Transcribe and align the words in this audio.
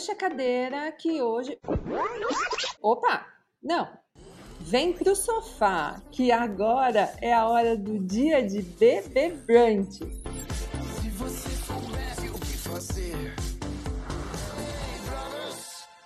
Puxa 0.00 0.12
a 0.12 0.16
cadeira 0.16 0.92
que 0.92 1.20
hoje. 1.20 1.58
Opa! 2.80 3.26
Não! 3.62 3.86
Vem 4.58 4.94
pro 4.94 5.14
sofá, 5.14 6.00
que 6.10 6.32
agora 6.32 7.14
é 7.20 7.34
a 7.34 7.46
hora 7.46 7.76
do 7.76 7.98
dia 7.98 8.42
de 8.42 8.62
bebê 8.62 9.28
brunch. 9.28 9.98
Se 9.98 11.10
você 11.10 11.50
soubesse 11.50 12.28
o 12.30 12.32
que 12.32 12.56
fazer. 12.56 13.34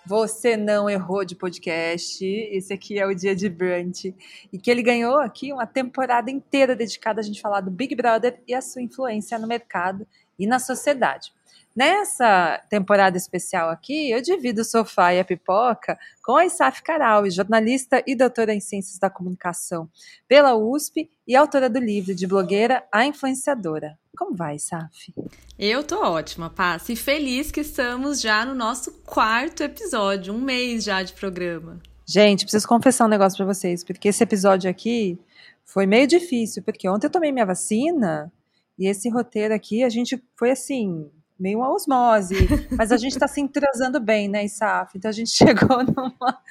Você 0.05 0.57
não 0.57 0.91
errou 0.91 1.25
de 1.25 1.37
podcast. 1.37 2.27
Esse 2.27 2.73
aqui 2.73 2.99
é 2.99 3.07
o 3.07 3.15
dia 3.15 3.37
de 3.37 3.49
brunch. 3.49 4.13
E 4.53 4.59
que 4.59 4.73
ele 4.73 4.83
ganhou 4.83 5.21
aqui 5.21 5.53
uma 5.53 5.69
temporada 5.69 6.33
inteira 6.33 6.75
dedicada 6.75 7.21
a 7.21 7.25
gente 7.25 7.41
falar 7.41 7.61
do 7.61 7.71
Big 7.71 7.95
Brother 7.95 8.43
e 8.49 8.55
a 8.55 8.61
sua 8.61 8.83
influência 8.83 9.39
no 9.39 9.47
mercado 9.47 10.05
e 10.37 10.49
na 10.49 10.59
sociedade. 10.59 11.33
Nessa 11.75 12.63
temporada 12.71 13.17
especial 13.17 13.69
aqui, 13.69 14.11
eu 14.11 14.23
divido 14.23 14.61
o 14.61 14.65
sofá 14.65 15.13
e 15.13 15.19
a 15.19 15.25
pipoca 15.25 15.99
com 16.25 16.37
a 16.37 16.47
Isaf 16.47 16.81
Caral, 16.83 17.29
jornalista 17.29 18.01
e 18.07 18.15
doutora 18.15 18.55
em 18.55 18.61
Ciências 18.61 18.97
da 18.97 19.11
Comunicação 19.11 19.91
pela 20.29 20.55
USP 20.55 21.11
e 21.27 21.35
autora 21.35 21.69
do 21.69 21.81
livro 21.81 22.15
de 22.15 22.29
blogueira 22.29 22.85
A 22.93 23.05
Influenciadora. 23.05 23.99
Como 24.17 24.37
vai, 24.37 24.55
Isaf? 24.55 25.13
Eu 25.59 25.83
tô 25.83 26.01
ótima, 26.01 26.49
Paz, 26.49 26.89
e 26.89 26.95
feliz 26.95 27.51
que 27.51 27.61
estamos 27.61 28.21
já 28.21 28.47
no 28.47 28.55
nosso 28.55 28.93
quarto 29.05 29.65
episódio, 29.65 30.33
um 30.33 30.41
mês 30.41 30.85
já 30.85 31.03
de 31.03 31.13
programa. 31.13 31.81
Gente, 32.07 32.45
preciso 32.45 32.69
confessar 32.69 33.07
um 33.07 33.09
negócio 33.09 33.37
para 33.37 33.53
vocês, 33.53 33.83
porque 33.83 34.09
esse 34.09 34.23
episódio 34.23 34.71
aqui 34.71 35.19
foi 35.65 35.87
meio 35.87 36.07
difícil, 36.07 36.63
porque 36.63 36.89
ontem 36.89 37.09
eu 37.09 37.11
tomei 37.11 37.33
minha 37.33 37.47
vacina 37.47 38.33
e 38.79 38.87
esse 38.87 39.09
roteiro 39.09 39.53
aqui, 39.55 39.83
a 39.83 39.89
gente 39.89 40.23
foi 40.37 40.51
assim, 40.53 41.11
meio 41.39 41.59
uma 41.59 41.73
osmose, 41.73 42.49
mas 42.77 42.93
a 42.93 42.97
gente 42.97 43.13
está 43.13 43.27
se 43.27 43.41
entrosando 43.41 44.01
bem, 44.01 44.29
né, 44.29 44.45
Isaf? 44.45 44.97
Então 44.97 45.09
a 45.09 45.13
gente 45.13 45.31
chegou 45.35 45.83
numa, 45.85 46.43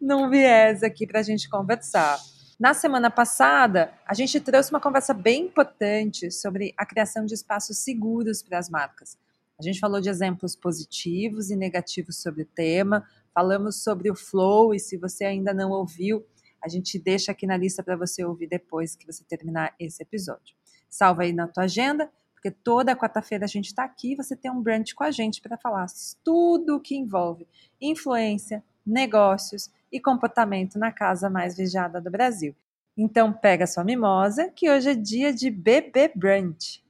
num 0.00 0.30
viés 0.30 0.82
aqui 0.82 1.06
para 1.06 1.20
a 1.20 1.22
gente 1.22 1.48
conversar. 1.48 2.18
Na 2.58 2.74
semana 2.74 3.10
passada, 3.10 3.92
a 4.06 4.12
gente 4.12 4.38
trouxe 4.38 4.70
uma 4.70 4.80
conversa 4.80 5.14
bem 5.14 5.44
importante 5.44 6.30
sobre 6.30 6.74
a 6.76 6.84
criação 6.84 7.24
de 7.24 7.34
espaços 7.34 7.78
seguros 7.78 8.42
para 8.42 8.58
as 8.58 8.68
marcas. 8.68 9.16
A 9.58 9.62
gente 9.62 9.80
falou 9.80 10.00
de 10.00 10.08
exemplos 10.08 10.56
positivos 10.56 11.50
e 11.50 11.56
negativos 11.56 12.20
sobre 12.20 12.42
o 12.42 12.46
tema, 12.46 13.06
falamos 13.34 13.82
sobre 13.82 14.10
o 14.10 14.14
flow, 14.14 14.74
e 14.74 14.78
se 14.78 14.96
você 14.96 15.24
ainda 15.24 15.54
não 15.54 15.70
ouviu, 15.70 16.24
a 16.62 16.68
gente 16.68 16.98
deixa 16.98 17.32
aqui 17.32 17.46
na 17.46 17.56
lista 17.56 17.82
para 17.82 17.96
você 17.96 18.24
ouvir 18.24 18.46
depois 18.46 18.94
que 18.94 19.06
você 19.06 19.24
terminar 19.24 19.74
esse 19.78 20.02
episódio. 20.02 20.54
Salva 20.88 21.22
aí 21.22 21.32
na 21.32 21.46
tua 21.46 21.64
agenda 21.64 22.10
porque 22.40 22.50
toda 22.50 22.96
quarta-feira 22.96 23.44
a 23.44 23.48
gente 23.48 23.66
está 23.66 23.84
aqui, 23.84 24.16
você 24.16 24.34
tem 24.34 24.50
um 24.50 24.62
brunch 24.62 24.94
com 24.94 25.04
a 25.04 25.10
gente 25.10 25.42
para 25.42 25.58
falar 25.58 25.84
tudo 26.24 26.76
o 26.76 26.80
que 26.80 26.96
envolve 26.96 27.46
influência, 27.78 28.64
negócios 28.84 29.70
e 29.92 30.00
comportamento 30.00 30.78
na 30.78 30.90
casa 30.90 31.28
mais 31.28 31.54
vigiada 31.54 32.00
do 32.00 32.10
Brasil. 32.10 32.56
Então 32.96 33.30
pega 33.30 33.66
sua 33.66 33.84
mimosa, 33.84 34.48
que 34.48 34.70
hoje 34.70 34.90
é 34.90 34.94
dia 34.94 35.34
de 35.34 35.50
bebê 35.50 36.10
brunch. 36.14 36.82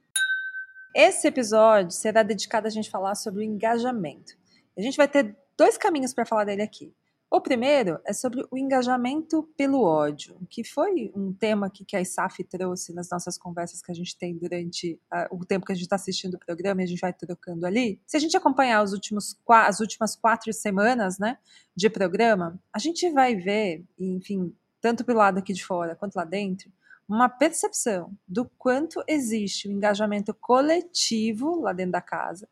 Esse 0.95 1.27
episódio 1.27 1.91
será 1.91 2.23
dedicado 2.23 2.67
a 2.67 2.69
gente 2.69 2.89
falar 2.89 3.15
sobre 3.15 3.41
o 3.41 3.43
engajamento. 3.43 4.37
A 4.77 4.81
gente 4.81 4.95
vai 4.95 5.07
ter 5.07 5.35
dois 5.57 5.77
caminhos 5.77 6.13
para 6.13 6.25
falar 6.25 6.45
dele 6.45 6.61
aqui. 6.61 6.93
O 7.33 7.39
primeiro 7.39 7.97
é 8.05 8.11
sobre 8.11 8.45
o 8.51 8.57
engajamento 8.57 9.49
pelo 9.55 9.81
ódio, 9.83 10.35
que 10.49 10.65
foi 10.65 11.13
um 11.15 11.31
tema 11.31 11.69
que, 11.69 11.85
que 11.85 11.95
a 11.95 12.01
ISAF 12.01 12.43
trouxe 12.43 12.93
nas 12.93 13.09
nossas 13.09 13.37
conversas 13.37 13.81
que 13.81 13.89
a 13.89 13.95
gente 13.95 14.17
tem 14.17 14.37
durante 14.37 14.99
uh, 15.09 15.33
o 15.33 15.45
tempo 15.45 15.65
que 15.65 15.71
a 15.71 15.75
gente 15.75 15.85
está 15.85 15.95
assistindo 15.95 16.33
o 16.33 16.39
programa 16.39 16.81
e 16.81 16.83
a 16.83 16.87
gente 16.87 16.99
vai 16.99 17.13
trocando 17.13 17.65
ali. 17.65 18.01
Se 18.05 18.17
a 18.17 18.19
gente 18.19 18.35
acompanhar 18.35 18.83
os 18.83 18.91
últimos, 18.91 19.39
as 19.47 19.79
últimas 19.79 20.13
quatro 20.13 20.51
semanas 20.51 21.17
né, 21.19 21.37
de 21.73 21.89
programa, 21.89 22.61
a 22.73 22.79
gente 22.79 23.09
vai 23.11 23.33
ver, 23.33 23.85
enfim, 23.97 24.53
tanto 24.81 25.05
pelo 25.05 25.19
lado 25.19 25.37
aqui 25.37 25.53
de 25.53 25.63
fora 25.63 25.95
quanto 25.95 26.15
lá 26.17 26.25
dentro, 26.25 26.69
uma 27.07 27.29
percepção 27.29 28.13
do 28.27 28.43
quanto 28.57 29.01
existe 29.07 29.69
o 29.69 29.71
engajamento 29.71 30.33
coletivo 30.33 31.61
lá 31.61 31.71
dentro 31.71 31.93
da 31.93 32.01
casa 32.01 32.49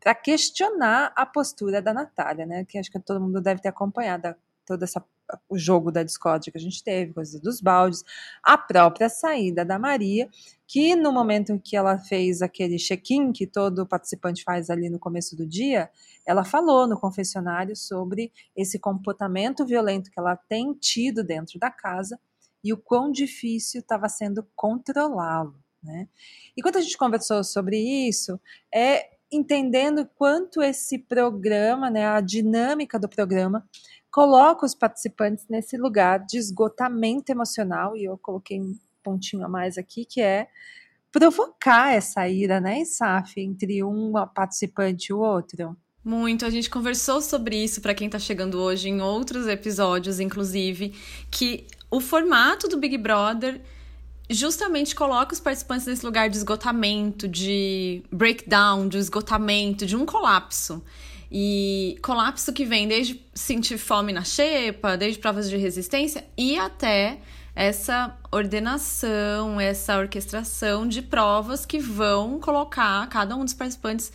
para 0.00 0.14
questionar 0.14 1.12
a 1.14 1.26
postura 1.26 1.82
da 1.82 1.92
Natália, 1.92 2.46
né? 2.46 2.64
Que 2.64 2.78
acho 2.78 2.90
que 2.90 2.98
todo 2.98 3.20
mundo 3.20 3.40
deve 3.40 3.60
ter 3.60 3.68
acompanhado 3.68 4.34
todo 4.70 4.84
essa, 4.84 5.04
o 5.48 5.58
jogo 5.58 5.90
da 5.90 6.02
Discord 6.02 6.50
que 6.50 6.56
a 6.56 6.60
gente 6.60 6.82
teve, 6.82 7.12
coisas 7.12 7.40
dos 7.40 7.60
baldes, 7.60 8.04
a 8.42 8.56
própria 8.56 9.08
saída 9.08 9.64
da 9.64 9.78
Maria, 9.78 10.28
que 10.66 10.94
no 10.94 11.12
momento 11.12 11.52
em 11.52 11.58
que 11.58 11.76
ela 11.76 11.98
fez 11.98 12.40
aquele 12.40 12.76
check-in 12.78 13.32
que 13.32 13.46
todo 13.46 13.86
participante 13.86 14.44
faz 14.44 14.70
ali 14.70 14.88
no 14.88 14.98
começo 14.98 15.36
do 15.36 15.44
dia, 15.44 15.90
ela 16.24 16.44
falou 16.44 16.86
no 16.86 16.98
confessionário 16.98 17.74
sobre 17.74 18.32
esse 18.56 18.78
comportamento 18.78 19.66
violento 19.66 20.10
que 20.10 20.20
ela 20.20 20.36
tem 20.36 20.72
tido 20.74 21.24
dentro 21.24 21.58
da 21.58 21.70
casa 21.70 22.18
e 22.62 22.72
o 22.72 22.76
quão 22.76 23.10
difícil 23.10 23.80
estava 23.80 24.08
sendo 24.08 24.46
controlá-lo. 24.54 25.56
Né? 25.82 26.08
E 26.56 26.62
quando 26.62 26.76
a 26.76 26.80
gente 26.80 26.96
conversou 26.96 27.42
sobre 27.42 27.78
isso, 27.78 28.38
é 28.72 29.16
entendendo 29.32 30.08
quanto 30.16 30.62
esse 30.62 30.98
programa, 30.98 31.90
né, 31.90 32.06
a 32.06 32.20
dinâmica 32.20 32.98
do 32.98 33.08
programa, 33.08 33.64
coloca 34.10 34.66
os 34.66 34.74
participantes 34.74 35.46
nesse 35.48 35.76
lugar 35.76 36.24
de 36.26 36.36
esgotamento 36.36 37.30
emocional, 37.30 37.96
e 37.96 38.04
eu 38.04 38.18
coloquei 38.18 38.60
um 38.60 38.76
pontinho 39.02 39.44
a 39.44 39.48
mais 39.48 39.78
aqui, 39.78 40.04
que 40.04 40.20
é 40.20 40.48
provocar 41.12 41.92
essa 41.92 42.28
ira, 42.28 42.60
né, 42.60 42.84
Saf, 42.84 43.40
entre 43.40 43.82
um 43.84 44.12
participante 44.34 45.06
e 45.10 45.12
o 45.12 45.20
outro. 45.20 45.76
Muito, 46.04 46.46
a 46.46 46.50
gente 46.50 46.70
conversou 46.70 47.20
sobre 47.20 47.62
isso 47.62 47.80
para 47.80 47.94
quem 47.94 48.06
está 48.06 48.18
chegando 48.18 48.58
hoje 48.58 48.88
em 48.88 49.00
outros 49.00 49.46
episódios, 49.46 50.18
inclusive, 50.18 50.94
que 51.30 51.66
o 51.90 52.00
formato 52.00 52.68
do 52.68 52.78
Big 52.78 52.96
Brother 52.96 53.60
justamente 54.30 54.94
coloca 54.94 55.34
os 55.34 55.40
participantes 55.40 55.86
nesse 55.86 56.06
lugar 56.06 56.30
de 56.30 56.36
esgotamento, 56.36 57.26
de 57.26 58.02
breakdown, 58.10 58.88
de 58.88 58.98
esgotamento, 58.98 59.84
de 59.84 59.96
um 59.96 60.06
colapso. 60.06 60.82
E 61.30 61.98
colapso 62.02 62.52
que 62.52 62.64
vem 62.64 62.88
desde 62.88 63.24
sentir 63.34 63.78
fome 63.78 64.12
na 64.12 64.24
xepa, 64.24 64.96
desde 64.96 65.20
provas 65.20 65.48
de 65.48 65.56
resistência 65.56 66.24
e 66.36 66.58
até 66.58 67.18
essa 67.54 68.16
ordenação, 68.32 69.60
essa 69.60 69.98
orquestração 69.98 70.88
de 70.88 71.02
provas 71.02 71.66
que 71.66 71.78
vão 71.78 72.40
colocar 72.40 73.08
cada 73.08 73.36
um 73.36 73.44
dos 73.44 73.54
participantes 73.54 74.12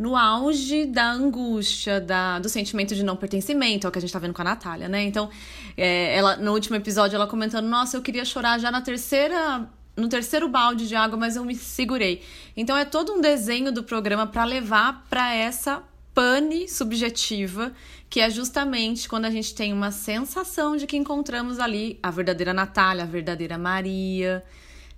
no 0.00 0.16
auge 0.16 0.86
da 0.86 1.12
angústia, 1.12 2.00
da, 2.00 2.38
do 2.38 2.48
sentimento 2.48 2.94
de 2.94 3.02
não 3.04 3.16
pertencimento, 3.16 3.86
é 3.86 3.88
o 3.88 3.92
que 3.92 3.98
a 3.98 4.00
gente 4.00 4.10
tá 4.10 4.18
vendo 4.18 4.32
com 4.32 4.40
a 4.40 4.44
Natália, 4.46 4.88
né? 4.88 5.02
Então, 5.02 5.28
é, 5.76 6.16
ela, 6.16 6.38
no 6.38 6.54
último 6.54 6.74
episódio, 6.74 7.16
ela 7.16 7.26
comentando: 7.26 7.66
Nossa, 7.66 7.98
eu 7.98 8.02
queria 8.02 8.24
chorar 8.24 8.58
já 8.58 8.70
na 8.70 8.80
terceira. 8.80 9.68
No 9.94 10.08
terceiro 10.08 10.48
balde 10.48 10.88
de 10.88 10.96
água, 10.96 11.18
mas 11.18 11.36
eu 11.36 11.44
me 11.44 11.54
segurei. 11.54 12.22
Então 12.56 12.74
é 12.74 12.86
todo 12.86 13.12
um 13.12 13.20
desenho 13.20 13.70
do 13.70 13.82
programa 13.82 14.26
para 14.26 14.44
levar 14.44 15.04
para 15.10 15.34
essa 15.34 15.82
pane 16.14 16.66
subjetiva, 16.66 17.70
que 18.08 18.20
é 18.20 18.30
justamente 18.30 19.06
quando 19.06 19.26
a 19.26 19.30
gente 19.30 19.54
tem 19.54 19.70
uma 19.72 19.90
sensação 19.90 20.76
de 20.76 20.86
que 20.86 20.96
encontramos 20.96 21.58
ali 21.58 21.98
a 22.02 22.10
verdadeira 22.10 22.54
Natália, 22.54 23.02
a 23.02 23.06
verdadeira 23.06 23.58
Maria, 23.58 24.42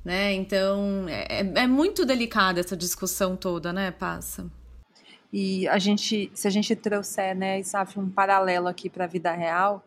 né? 0.05 0.33
Então 0.35 1.07
é, 1.09 1.41
é 1.63 1.67
muito 1.67 2.05
delicada 2.05 2.61
essa 2.61 2.77
discussão 2.77 3.35
toda, 3.35 3.73
né, 3.73 3.91
Passa? 3.91 4.62
E 5.33 5.67
a 5.69 5.79
gente, 5.79 6.31
se 6.35 6.47
a 6.47 6.51
gente 6.51 6.77
trouxer, 6.77 7.35
né, 7.35 7.59
Isaf, 7.61 7.99
um 7.99 8.11
paralelo 8.11 8.69
aqui 8.69 8.91
para 8.91 9.05
a 9.05 9.09
vida 9.09 9.33
real, 9.33 9.85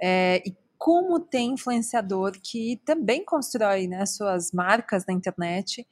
é, 0.00 0.42
e 0.46 0.54
como 0.78 1.18
tem 1.18 1.52
influenciador 1.52 2.32
que 2.42 2.80
também 2.84 3.24
constrói 3.24 3.86
né, 3.86 4.04
suas 4.06 4.52
marcas 4.52 5.04
na 5.06 5.14
internet 5.14 5.86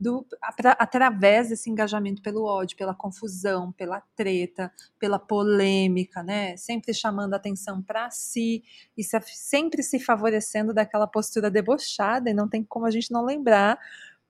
do, 0.00 0.26
através 0.78 1.50
desse 1.50 1.68
engajamento 1.68 2.22
pelo 2.22 2.44
ódio, 2.44 2.74
pela 2.74 2.94
confusão, 2.94 3.70
pela 3.72 4.00
treta, 4.16 4.72
pela 4.98 5.18
polêmica, 5.18 6.22
né? 6.22 6.56
Sempre 6.56 6.94
chamando 6.94 7.34
atenção 7.34 7.82
para 7.82 8.10
si 8.10 8.64
e 8.96 9.04
se, 9.04 9.20
sempre 9.26 9.82
se 9.82 10.00
favorecendo 10.00 10.72
daquela 10.72 11.06
postura 11.06 11.50
debochada, 11.50 12.30
e 12.30 12.34
não 12.34 12.48
tem 12.48 12.64
como 12.64 12.86
a 12.86 12.90
gente 12.90 13.12
não 13.12 13.22
lembrar 13.22 13.78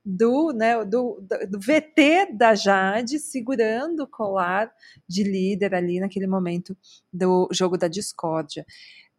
do, 0.05 0.52
né, 0.52 0.82
do, 0.85 1.20
do, 1.49 1.61
VT 1.61 2.32
da 2.32 2.55
Jade 2.55 3.19
segurando 3.19 4.05
o 4.05 4.08
colar 4.08 4.73
de 5.06 5.23
líder 5.23 5.75
ali 5.75 6.00
naquele 6.00 6.26
momento 6.26 6.76
do 7.12 7.49
jogo 7.52 7.76
da 7.76 7.87
discórdia. 7.87 8.64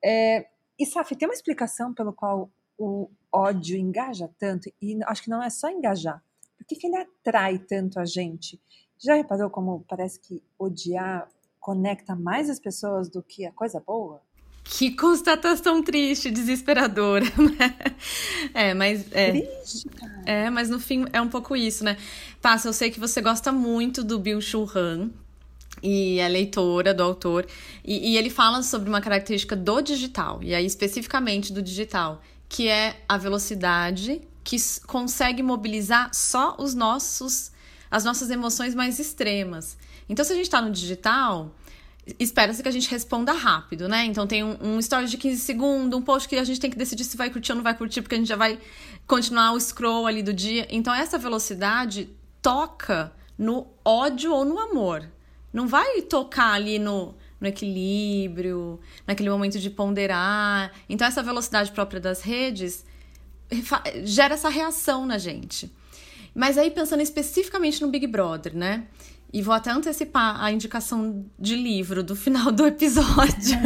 É, 0.04 0.48
e 0.80 0.86
Saf, 0.86 1.16
tem 1.16 1.28
uma 1.28 1.34
explicação 1.34 1.94
pelo 1.94 2.12
qual 2.12 2.50
o 2.78 3.10
ódio 3.32 3.78
engaja 3.78 4.30
tanto? 4.40 4.72
E 4.82 4.98
acho 5.06 5.24
que 5.24 5.30
não 5.30 5.42
é 5.42 5.50
só 5.50 5.70
engajar. 5.70 6.24
Por 6.58 6.66
que, 6.66 6.76
que 6.76 6.88
ele 6.88 6.98
atrai 6.98 7.60
tanto 7.60 8.00
a 8.00 8.06
gente? 8.06 8.60
Já 8.98 9.16
reparou 9.16 9.50
como 9.50 9.86
parece 9.88 10.20
que 10.20 10.44
odiar 10.58 11.30
conecta 11.60 12.16
mais 12.16 12.50
as 12.50 12.60
pessoas 12.60 13.08
do 13.08 13.22
que 13.22 13.46
a 13.46 13.52
coisa 13.52 13.80
boa? 13.80 14.22
Que 14.64 14.92
constatação 14.92 15.84
triste, 15.84 16.32
desesperadora, 16.32 17.26
né? 17.38 17.76
É, 18.54 18.74
mas. 18.74 19.06
É, 19.12 19.32
triste, 19.32 19.90
cara. 19.90 20.24
É, 20.26 20.50
mas 20.50 20.70
no 20.70 20.80
fim 20.80 21.06
é 21.12 21.22
um 21.22 21.28
pouco 21.28 21.56
isso, 21.56 21.84
né? 21.84 21.98
Passa, 22.42 22.68
eu 22.68 22.74
sei 22.74 22.90
que 22.90 23.00
você 23.00 23.22
gosta 23.22 23.52
muito 23.52 24.04
do 24.04 24.20
Bill 24.20 24.40
Churran. 24.40 25.10
e 25.84 26.20
é 26.20 26.28
leitora 26.28 26.94
do 26.94 27.04
autor. 27.04 27.46
E, 27.84 28.12
e, 28.12 28.18
ele 28.18 28.30
fala 28.30 28.64
sobre 28.64 28.88
uma 28.88 29.02
característica 29.02 29.56
do 29.56 29.82
digital, 29.82 30.40
e 30.44 30.54
aí 30.54 30.66
especificamente 30.66 31.52
do 31.52 31.62
digital, 31.62 32.22
que 32.48 32.68
é 32.68 32.98
a 33.10 33.18
velocidade 33.18 34.22
que 34.44 34.58
consegue 34.88 35.44
mobilizar 35.44 36.10
só 36.14 36.56
os 36.60 36.74
nossos, 36.74 37.52
as 37.90 38.04
nossas 38.04 38.30
emoções 38.30 38.74
mais 38.76 39.00
extremas. 39.00 39.78
Então, 40.10 40.26
se 40.26 40.34
a 40.34 40.36
gente 40.36 40.46
está 40.46 40.62
no 40.62 40.72
digital, 40.72 41.56
espera-se 42.20 42.64
que 42.64 42.70
a 42.70 42.72
gente 42.72 42.90
responda 42.90 43.32
rápido, 43.32 43.88
né? 43.88 44.06
Então 44.06 44.26
tem 44.26 44.44
um, 44.44 44.58
um 44.62 44.80
story 44.80 45.08
de 45.08 45.18
15 45.18 45.40
segundos, 45.42 45.98
um 45.98 46.02
post 46.02 46.28
que 46.28 46.36
a 46.36 46.44
gente 46.44 46.60
tem 46.60 46.70
que 46.70 46.78
decidir 46.78 47.04
se 47.04 47.16
vai 47.16 47.30
curtir 47.30 47.52
ou 47.52 47.58
não 47.58 47.64
vai 47.64 47.76
curtir, 47.76 48.02
porque 48.02 48.16
a 48.16 48.18
gente 48.18 48.28
já 48.28 48.36
vai 48.36 48.60
continuar 49.08 49.54
o 49.54 49.60
scroll 49.60 50.08
ali 50.08 50.24
do 50.24 50.34
dia. 50.34 50.68
Então 50.70 50.94
essa 50.94 51.18
velocidade 51.18 52.10
toca 52.42 53.14
no 53.38 53.68
ódio 53.86 54.34
ou 54.34 54.44
no 54.44 54.60
amor. 54.60 55.08
Não 55.54 55.68
vai 55.68 56.02
tocar 56.02 56.54
ali 56.54 56.80
no, 56.80 57.14
no 57.40 57.48
equilíbrio, 57.48 58.80
naquele 59.06 59.30
momento 59.30 59.60
de 59.60 59.70
ponderar. 59.70 60.72
Então 60.90 61.08
essa 61.08 61.22
velocidade 61.22 61.72
própria 61.72 62.00
das 62.00 62.22
redes 62.22 62.86
gera 64.04 64.34
essa 64.34 64.50
reação 64.50 65.06
na 65.06 65.18
gente. 65.18 65.72
Mas 66.34 66.58
aí 66.58 66.72
pensando 66.72 67.02
especificamente 67.02 67.82
no 67.82 67.90
Big 67.90 68.08
Brother, 68.08 68.56
né? 68.56 68.88
E 69.34 69.42
vou 69.42 69.54
até 69.54 69.72
antecipar 69.72 70.44
a 70.44 70.52
indicação 70.52 71.26
de 71.40 71.56
livro 71.56 72.04
do 72.04 72.16
final 72.16 72.52
do 72.52 72.66
episódio. 72.66 73.58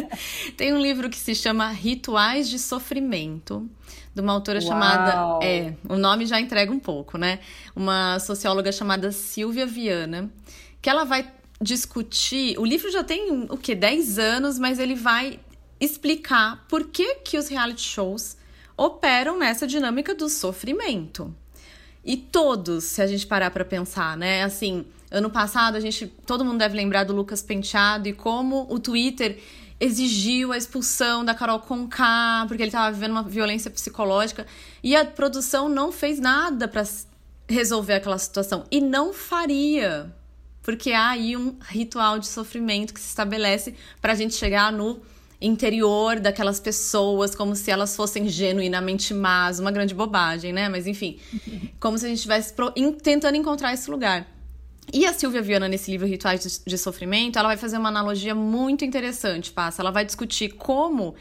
Tem 0.56 0.72
um 0.72 0.80
livro 0.80 1.10
que 1.10 1.18
se 1.18 1.34
chama 1.34 1.68
Rituais 1.70 2.48
de 2.48 2.58
Sofrimento, 2.58 3.68
de 4.14 4.20
uma 4.22 4.32
autora 4.32 4.60
Uau. 4.60 4.68
chamada. 4.68 5.44
É, 5.44 5.74
o 5.86 5.96
nome 5.96 6.24
já 6.24 6.40
entrega 6.40 6.72
um 6.72 6.78
pouco, 6.78 7.18
né? 7.18 7.40
Uma 7.76 8.18
socióloga 8.18 8.72
chamada 8.72 9.12
Silvia 9.12 9.66
Viana, 9.66 10.30
que 10.80 10.88
ela 10.88 11.04
vai 11.04 11.30
discutir. 11.60 12.58
O 12.58 12.64
livro 12.64 12.90
já 12.90 13.04
tem 13.04 13.46
o 13.50 13.58
que? 13.58 13.74
10 13.74 14.18
anos, 14.18 14.58
mas 14.58 14.78
ele 14.78 14.94
vai 14.94 15.38
explicar 15.78 16.64
por 16.66 16.88
que, 16.88 17.16
que 17.16 17.36
os 17.36 17.48
reality 17.48 17.82
shows 17.82 18.38
operam 18.74 19.38
nessa 19.38 19.66
dinâmica 19.66 20.14
do 20.14 20.30
sofrimento. 20.30 21.34
E 22.02 22.16
todos, 22.16 22.84
se 22.84 23.02
a 23.02 23.06
gente 23.06 23.26
parar 23.26 23.50
para 23.50 23.64
pensar, 23.64 24.16
né? 24.16 24.42
Assim, 24.42 24.86
ano 25.10 25.30
passado 25.30 25.76
a 25.76 25.80
gente, 25.80 26.06
todo 26.26 26.44
mundo 26.44 26.58
deve 26.58 26.76
lembrar 26.76 27.04
do 27.04 27.14
Lucas 27.14 27.42
Penteado 27.42 28.08
e 28.08 28.12
como 28.12 28.66
o 28.70 28.78
Twitter 28.78 29.42
exigiu 29.80 30.52
a 30.52 30.58
expulsão 30.58 31.24
da 31.24 31.34
Carol 31.34 31.58
Conká, 31.58 32.44
porque 32.46 32.62
ele 32.62 32.68
estava 32.68 32.92
vivendo 32.92 33.12
uma 33.12 33.22
violência 33.22 33.70
psicológica, 33.70 34.46
e 34.82 34.94
a 34.94 35.04
produção 35.04 35.68
não 35.68 35.90
fez 35.90 36.20
nada 36.20 36.68
para 36.68 36.84
resolver 37.48 37.94
aquela 37.94 38.18
situação 38.18 38.64
e 38.70 38.80
não 38.80 39.14
faria, 39.14 40.14
porque 40.62 40.92
há 40.92 41.08
aí 41.08 41.34
um 41.36 41.56
ritual 41.62 42.18
de 42.18 42.28
sofrimento 42.28 42.92
que 42.92 43.00
se 43.00 43.08
estabelece 43.08 43.74
para 44.02 44.12
a 44.12 44.14
gente 44.14 44.34
chegar 44.34 44.70
no 44.70 45.00
interior 45.40 46.20
daquelas 46.20 46.60
pessoas, 46.60 47.34
como 47.34 47.56
se 47.56 47.70
elas 47.70 47.96
fossem 47.96 48.28
genuinamente 48.28 49.14
más, 49.14 49.58
uma 49.58 49.70
grande 49.70 49.94
bobagem, 49.94 50.52
né? 50.52 50.68
Mas 50.68 50.86
enfim, 50.86 51.18
como 51.80 51.96
se 51.96 52.04
a 52.04 52.08
gente 52.10 52.18
estivesse 52.18 52.54
tentando 53.02 53.36
encontrar 53.36 53.72
esse 53.72 53.90
lugar. 53.90 54.26
E 54.92 55.06
a 55.06 55.12
Silvia 55.12 55.40
Viana, 55.40 55.68
nesse 55.68 55.90
livro 55.90 56.06
Rituais 56.06 56.62
de 56.66 56.78
Sofrimento, 56.78 57.38
ela 57.38 57.48
vai 57.48 57.56
fazer 57.56 57.78
uma 57.78 57.88
analogia 57.88 58.34
muito 58.34 58.84
interessante, 58.84 59.52
passa. 59.52 59.82
Ela 59.82 59.90
vai 59.90 60.04
discutir 60.04 60.50
como 60.54 61.14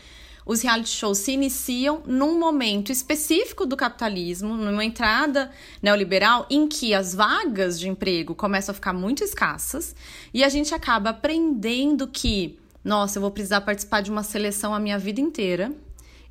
os 0.45 0.61
reality 0.63 0.89
shows 0.89 1.19
se 1.19 1.31
iniciam 1.31 2.01
num 2.07 2.39
momento 2.39 2.91
específico 2.91 3.67
do 3.67 3.77
capitalismo, 3.77 4.55
numa 4.55 4.83
entrada 4.83 5.51
neoliberal, 5.81 6.47
em 6.49 6.67
que 6.67 6.93
as 6.93 7.13
vagas 7.13 7.79
de 7.79 7.87
emprego 7.87 8.33
começam 8.33 8.71
a 8.71 8.75
ficar 8.75 8.93
muito 8.93 9.23
escassas 9.23 9.95
e 10.33 10.43
a 10.43 10.49
gente 10.49 10.73
acaba 10.73 11.11
aprendendo 11.11 12.07
que 12.07 12.57
nossa, 12.83 13.17
eu 13.17 13.21
vou 13.21 13.29
precisar 13.29 13.61
participar 13.61 14.01
de 14.01 14.09
uma 14.09 14.23
seleção 14.23 14.73
a 14.73 14.79
minha 14.79 14.97
vida 14.97 15.19
inteira. 15.19 15.71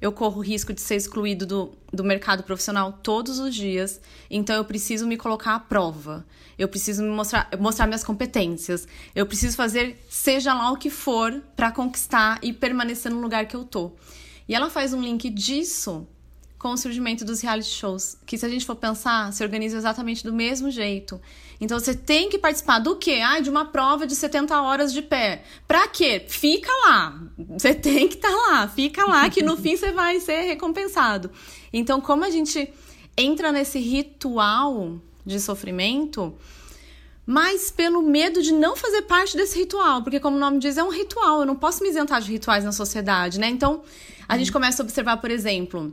Eu 0.01 0.13
corro 0.13 0.41
risco 0.41 0.73
de 0.73 0.81
ser 0.81 0.95
excluído 0.95 1.45
do, 1.45 1.73
do 1.93 2.05
mercado 2.05 2.45
profissional 2.45 2.93
todos 3.03 3.39
os 3.39 3.55
dias, 3.55 4.01
então 4.31 4.55
eu 4.55 4.65
preciso 4.65 5.07
me 5.07 5.17
colocar 5.17 5.55
à 5.55 5.61
prova. 5.61 6.25
Eu 6.57 6.69
preciso 6.69 7.03
me 7.03 7.11
mostrar, 7.11 7.49
mostrar 7.59 7.87
minhas 7.87 8.05
competências. 8.05 8.87
Eu 9.15 9.27
preciso 9.27 9.57
fazer 9.57 10.01
seja 10.09 10.55
lá 10.55 10.71
o 10.71 10.77
que 10.77 10.91
for 10.91 11.43
para 11.57 11.73
conquistar 11.73 12.39
e 12.43 12.53
permanecer 12.53 13.11
no 13.11 13.21
lugar 13.21 13.47
que 13.47 13.57
eu 13.57 13.65
tô. 13.65 13.93
E 14.49 14.55
ela 14.55 14.71
faz 14.71 14.93
um 14.93 15.01
link 15.01 15.29
disso 15.31 16.07
com 16.59 16.71
o 16.71 16.77
surgimento 16.77 17.25
dos 17.25 17.41
reality 17.41 17.69
shows, 17.69 18.19
que 18.27 18.37
se 18.37 18.45
a 18.45 18.49
gente 18.49 18.67
for 18.67 18.75
pensar, 18.75 19.33
se 19.33 19.45
organiza 19.45 19.77
exatamente 19.77 20.25
do 20.25 20.33
mesmo 20.33 20.71
jeito. 20.71 21.21
Então 21.61 21.79
você 21.79 21.95
tem 21.95 22.29
que 22.29 22.37
participar 22.37 22.81
do 22.81 22.97
quê? 22.97 23.21
Ah, 23.25 23.39
de 23.39 23.49
uma 23.49 23.67
prova 23.67 24.07
de 24.07 24.17
70 24.17 24.61
horas 24.61 24.93
de 24.93 25.01
pé. 25.01 25.45
Pra 25.69 25.87
quê? 25.87 26.25
Fica 26.27 26.71
lá. 26.87 27.21
Você 27.51 27.75
tem 27.75 28.09
que 28.09 28.17
estar 28.17 28.29
tá 28.29 28.35
lá. 28.35 28.69
Fica 28.69 29.07
lá 29.07 29.31
que 29.31 29.43
no 29.43 29.57
fim 29.57 29.77
você 29.77 29.93
vai 29.93 30.19
ser 30.19 30.43
recompensado. 30.43 31.31
Então, 31.73 32.01
como 32.01 32.25
a 32.25 32.31
gente 32.31 32.69
entra 33.17 33.53
nesse 33.53 33.79
ritual 33.79 35.01
de 35.25 35.39
sofrimento, 35.39 36.35
mas 37.25 37.71
pelo 37.71 38.03
medo 38.03 38.43
de 38.43 38.53
não 38.53 38.75
fazer 38.75 39.03
parte 39.03 39.37
desse 39.37 39.59
ritual, 39.59 40.03
porque 40.03 40.19
como 40.19 40.37
o 40.37 40.41
nome 40.41 40.59
diz, 40.59 40.77
é 40.77 40.83
um 40.83 40.89
ritual, 40.89 41.41
eu 41.41 41.47
não 41.47 41.55
posso 41.55 41.83
me 41.83 41.91
isentar 41.91 42.21
de 42.21 42.33
rituais 42.33 42.65
na 42.65 42.73
sociedade, 42.73 43.39
né? 43.39 43.49
Então, 43.49 43.83
a 44.27 44.39
gente 44.39 44.51
começa 44.51 44.83
a 44.83 44.85
observar, 44.85 45.19
por 45.19 45.31
exemplo, 45.31 45.93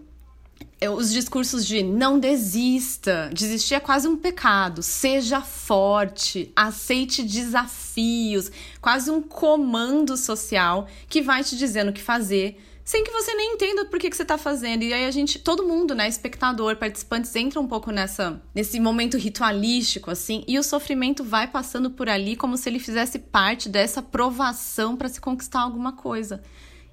os 0.90 1.12
discursos 1.12 1.66
de 1.66 1.82
não 1.82 2.20
desista, 2.20 3.30
desistir 3.34 3.76
é 3.76 3.80
quase 3.80 4.08
um 4.08 4.18
pecado, 4.18 4.84
seja 4.84 5.42
forte, 5.42 6.52
aceite 6.56 7.24
desafios, 7.24 8.52
quase 8.82 9.10
um 9.10 9.22
comando 9.22 10.18
social 10.18 10.88
que 11.08 11.22
vai 11.22 11.44
te 11.44 11.58
dizendo 11.58 11.90
o 11.90 11.94
que 11.94 12.02
fazer, 12.02 12.60
sem 12.84 13.04
que 13.04 13.12
você 13.12 13.34
nem 13.34 13.54
entenda 13.54 13.86
por 13.86 13.98
que, 13.98 14.10
que 14.10 14.16
você 14.16 14.22
está 14.22 14.38
fazendo. 14.38 14.84
E 14.84 14.94
aí 14.94 15.06
a 15.06 15.12
gente, 15.12 15.40
todo 15.40 15.66
mundo, 15.66 15.96
né, 15.96 16.08
espectador, 16.08 16.76
participantes, 16.76 17.36
entra 17.36 17.60
um 17.60 17.68
pouco 17.68 17.90
nessa 17.90 18.40
nesse 18.54 18.80
momento 18.80 19.18
ritualístico, 19.18 20.12
assim, 20.12 20.44
e 20.48 20.60
o 20.60 20.64
sofrimento 20.64 21.24
vai 21.24 21.48
passando 21.48 21.90
por 21.90 22.08
ali 22.08 22.36
como 22.36 22.58
se 22.58 22.70
ele 22.70 22.80
fizesse 22.80 23.18
parte 23.18 23.68
dessa 23.68 24.04
provação 24.04 24.96
para 24.96 25.10
se 25.10 25.20
conquistar 25.20 25.62
alguma 25.62 25.94
coisa. 25.94 26.44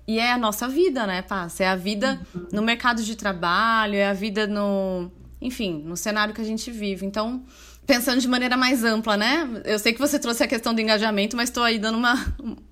E 0.06 0.18
é 0.18 0.32
a 0.32 0.38
nossa 0.38 0.68
vida, 0.68 1.06
né, 1.06 1.22
Passa? 1.22 1.64
É 1.64 1.68
a 1.68 1.76
vida 1.76 2.20
uhum. 2.34 2.48
no 2.52 2.62
mercado 2.62 3.02
de 3.02 3.16
trabalho, 3.16 3.94
é 3.94 4.06
a 4.06 4.12
vida 4.12 4.46
no. 4.46 5.10
Enfim, 5.40 5.82
no 5.84 5.96
cenário 5.96 6.34
que 6.34 6.40
a 6.40 6.44
gente 6.44 6.70
vive. 6.70 7.04
Então, 7.04 7.44
pensando 7.86 8.20
de 8.20 8.28
maneira 8.28 8.56
mais 8.56 8.84
ampla, 8.84 9.16
né? 9.16 9.48
Eu 9.64 9.78
sei 9.78 9.92
que 9.92 9.98
você 9.98 10.18
trouxe 10.18 10.42
a 10.42 10.48
questão 10.48 10.74
do 10.74 10.80
engajamento, 10.80 11.36
mas 11.36 11.48
estou 11.48 11.62
aí 11.62 11.78
dando 11.78 11.98
uma, 11.98 12.14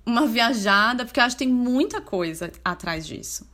uma 0.05 0.27
viajada, 0.27 1.05
porque 1.05 1.19
eu 1.19 1.23
acho 1.23 1.35
que 1.35 1.45
tem 1.45 1.53
muita 1.53 2.01
coisa 2.01 2.51
atrás 2.63 3.05
disso. 3.05 3.49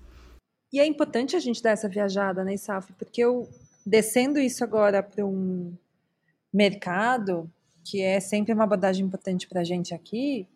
E 0.72 0.80
é 0.80 0.86
importante 0.86 1.36
a 1.36 1.40
gente 1.40 1.62
dar 1.62 1.72
essa 1.72 1.88
viajada, 1.88 2.44
né, 2.44 2.58
Saf? 2.58 2.92
Porque 2.94 3.22
eu, 3.22 3.48
descendo 3.86 4.38
isso 4.38 4.64
agora 4.64 5.02
para 5.02 5.26
um 5.26 5.74
mercado, 6.54 7.50
que 7.84 8.02
é 8.02 8.20
sempre 8.20 8.54
uma 8.54 8.66
abordagem 8.66 9.06
importante 9.06 9.48
para 9.48 9.62
a 9.62 9.64
gente 9.64 9.94
aqui, 9.94 10.48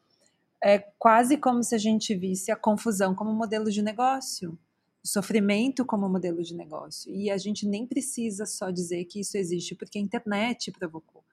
é 0.63 0.80
quase 1.00 1.38
como 1.38 1.63
se 1.63 1.74
a 1.74 1.77
gente 1.77 2.15
visse 2.15 2.51
a 2.51 2.56
confusão 2.56 3.15
como 3.15 3.34
modelo 3.34 3.72
de 3.72 3.82
negócio, 3.82 4.58
o 5.03 5.08
sofrimento 5.08 5.84
como 5.84 6.08
modelo 6.08 6.44
de 6.44 6.53
negócio. 6.53 7.13
E 7.13 7.32
a 7.32 7.38
gente 7.38 7.68
nem 7.68 7.86
precisa 7.86 8.46
só 8.46 8.70
dizer 8.70 9.06
que 9.06 9.20
isso 9.20 9.38
existe 9.38 9.74
porque 9.74 9.98
a 9.98 10.01
internet 10.01 10.72
provocou. 10.72 11.24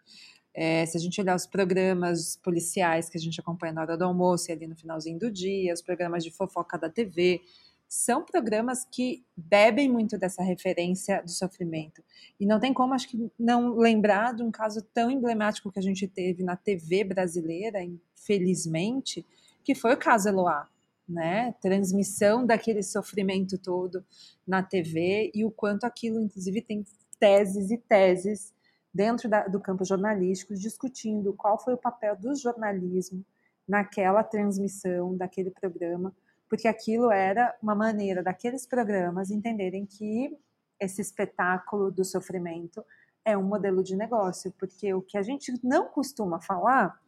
É, 0.55 0.85
se 0.87 0.97
a 0.97 1.01
gente 1.01 1.21
olhar 1.21 1.37
os 1.37 1.47
programas 1.47 2.37
policiais 2.43 3.09
que 3.09 3.19
a 3.19 3.21
gente 3.21 3.39
acompanha 3.39 3.73
na 3.75 3.83
hora 3.83 3.97
do 3.97 4.05
almoço 4.05 4.51
e 4.51 4.53
ali 4.53 4.67
no 4.67 4.75
finalzinho 4.75 5.19
do 5.19 5.31
dia, 5.31 5.73
os 5.75 5.83
programas 5.83 6.25
de 6.25 6.31
fofoca 6.31 6.79
da 6.79 6.89
TV, 6.89 7.41
são 7.89 8.23
programas 8.23 8.85
que 8.85 9.25
bebem 9.35 9.91
muito 9.91 10.19
dessa 10.19 10.43
referência 10.43 11.23
do 11.23 11.31
sofrimento. 11.31 12.05
E 12.39 12.45
não 12.45 12.61
tem 12.61 12.75
como, 12.75 12.93
acho 12.93 13.09
que, 13.09 13.31
não 13.39 13.77
lembrar 13.77 14.35
de 14.35 14.43
um 14.43 14.51
caso 14.51 14.83
tão 14.93 15.11
emblemático 15.11 15.73
que 15.73 15.79
a 15.79 15.83
gente 15.83 16.07
teve 16.07 16.43
na 16.45 16.55
TV 16.55 17.03
brasileira, 17.03 17.83
infelizmente, 17.83 19.25
que 19.65 19.75
foi 19.75 19.95
o 19.95 19.99
caso 19.99 20.29
Eloá. 20.29 20.69
Né? 21.09 21.55
Transmissão 21.63 22.45
daquele 22.45 22.83
sofrimento 22.83 23.57
todo 23.57 24.05
na 24.47 24.63
TV 24.63 25.31
e 25.35 25.43
o 25.43 25.51
quanto 25.51 25.85
aquilo, 25.85 26.21
inclusive, 26.21 26.61
tem 26.61 26.85
teses 27.19 27.71
e 27.71 27.79
teses 27.79 28.53
dentro 28.93 29.27
da, 29.27 29.49
do 29.49 29.59
campo 29.59 29.87
jornalístico 29.87 30.55
discutindo 30.55 31.33
qual 31.33 31.59
foi 31.59 31.73
o 31.73 31.79
papel 31.79 32.15
do 32.15 32.35
jornalismo 32.35 33.25
naquela 33.67 34.23
transmissão 34.23 35.17
daquele 35.17 35.51
programa 35.51 36.15
porque 36.49 36.67
aquilo 36.67 37.11
era 37.11 37.57
uma 37.63 37.75
maneira 37.75 38.23
daqueles 38.23 38.67
programas 38.67 39.31
entenderem 39.31 39.85
que 39.85 40.37
esse 40.81 41.01
espetáculo 41.01 41.91
do 41.91 42.05
sofrimento 42.05 42.85
é 43.25 43.37
um 43.37 43.43
modelo 43.43 43.83
de 43.83 43.95
negócio, 43.97 44.53
porque 44.59 44.95
o 44.95 45.03
que 45.03 45.19
a 45.19 45.23
gente 45.23 45.53
não 45.63 45.87
costuma 45.89 46.41
falar 46.41 46.99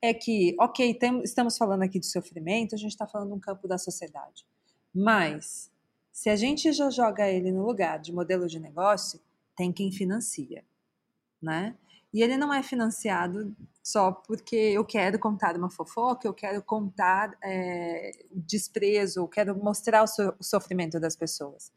é 0.00 0.14
que, 0.14 0.56
ok, 0.58 0.94
tem, 0.94 1.22
estamos 1.22 1.58
falando 1.58 1.82
aqui 1.82 1.98
de 2.00 2.06
sofrimento, 2.06 2.74
a 2.74 2.78
gente 2.78 2.92
está 2.92 3.06
falando 3.06 3.28
de 3.28 3.34
um 3.34 3.40
campo 3.40 3.68
da 3.68 3.76
sociedade, 3.76 4.46
mas 4.94 5.70
se 6.10 6.30
a 6.30 6.36
gente 6.36 6.72
já 6.72 6.88
joga 6.90 7.28
ele 7.28 7.52
no 7.52 7.64
lugar 7.66 7.98
de 7.98 8.12
modelo 8.12 8.46
de 8.46 8.58
negócio, 8.58 9.20
tem 9.54 9.72
quem 9.72 9.92
financia, 9.92 10.64
né? 11.40 11.76
E 12.12 12.22
ele 12.22 12.36
não 12.36 12.52
é 12.52 12.62
financiado 12.62 13.54
só 13.82 14.12
porque 14.12 14.56
eu 14.56 14.84
quero 14.84 15.18
contar 15.18 15.56
uma 15.56 15.70
fofoca, 15.70 16.26
eu 16.26 16.34
quero 16.34 16.62
contar 16.62 17.36
é, 17.42 18.24
desprezo, 18.32 19.20
eu 19.20 19.28
quero 19.28 19.56
mostrar 19.56 20.02
o, 20.02 20.06
so, 20.06 20.34
o 20.38 20.44
sofrimento 20.44 20.98
das 20.98 21.16
pessoas. 21.16 21.72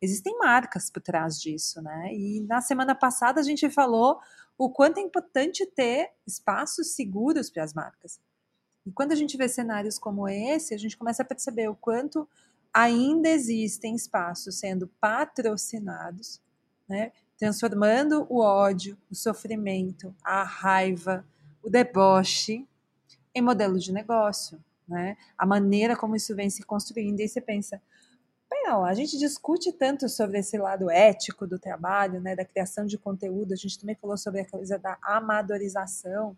Existem 0.00 0.36
marcas 0.38 0.90
por 0.90 1.02
trás 1.02 1.40
disso, 1.40 1.80
né? 1.82 2.14
E 2.14 2.40
na 2.40 2.60
semana 2.60 2.94
passada 2.94 3.40
a 3.40 3.44
gente 3.44 3.68
falou 3.70 4.20
o 4.56 4.70
quanto 4.70 4.98
é 4.98 5.02
importante 5.02 5.66
ter 5.66 6.12
espaços 6.26 6.94
seguros 6.94 7.50
para 7.50 7.64
as 7.64 7.74
marcas. 7.74 8.20
E 8.86 8.92
quando 8.92 9.12
a 9.12 9.16
gente 9.16 9.36
vê 9.36 9.48
cenários 9.48 9.98
como 9.98 10.28
esse, 10.28 10.74
a 10.74 10.78
gente 10.78 10.96
começa 10.96 11.22
a 11.22 11.26
perceber 11.26 11.68
o 11.68 11.74
quanto 11.74 12.28
ainda 12.72 13.28
existem 13.28 13.94
espaços 13.94 14.58
sendo 14.58 14.88
patrocinados, 15.00 16.42
né, 16.88 17.12
transformando 17.44 18.26
o 18.30 18.40
ódio, 18.40 18.96
o 19.10 19.14
sofrimento, 19.14 20.14
a 20.24 20.42
raiva, 20.42 21.22
o 21.62 21.68
deboche 21.68 22.66
em 23.34 23.42
modelo 23.42 23.78
de 23.78 23.92
negócio. 23.92 24.58
Né? 24.88 25.14
A 25.36 25.44
maneira 25.44 25.94
como 25.94 26.16
isso 26.16 26.34
vem 26.34 26.48
se 26.48 26.62
construindo, 26.62 27.20
e 27.20 27.28
você 27.28 27.42
pensa, 27.42 27.82
lá, 28.66 28.88
a 28.88 28.94
gente 28.94 29.18
discute 29.18 29.72
tanto 29.72 30.08
sobre 30.08 30.38
esse 30.38 30.56
lado 30.56 30.90
ético 30.90 31.46
do 31.46 31.58
trabalho, 31.58 32.18
né, 32.18 32.34
da 32.34 32.46
criação 32.46 32.86
de 32.86 32.96
conteúdo, 32.96 33.52
a 33.52 33.56
gente 33.56 33.78
também 33.78 33.94
falou 33.94 34.16
sobre 34.16 34.40
a 34.40 34.48
coisa 34.48 34.78
da 34.78 34.96
amadorização. 35.02 36.34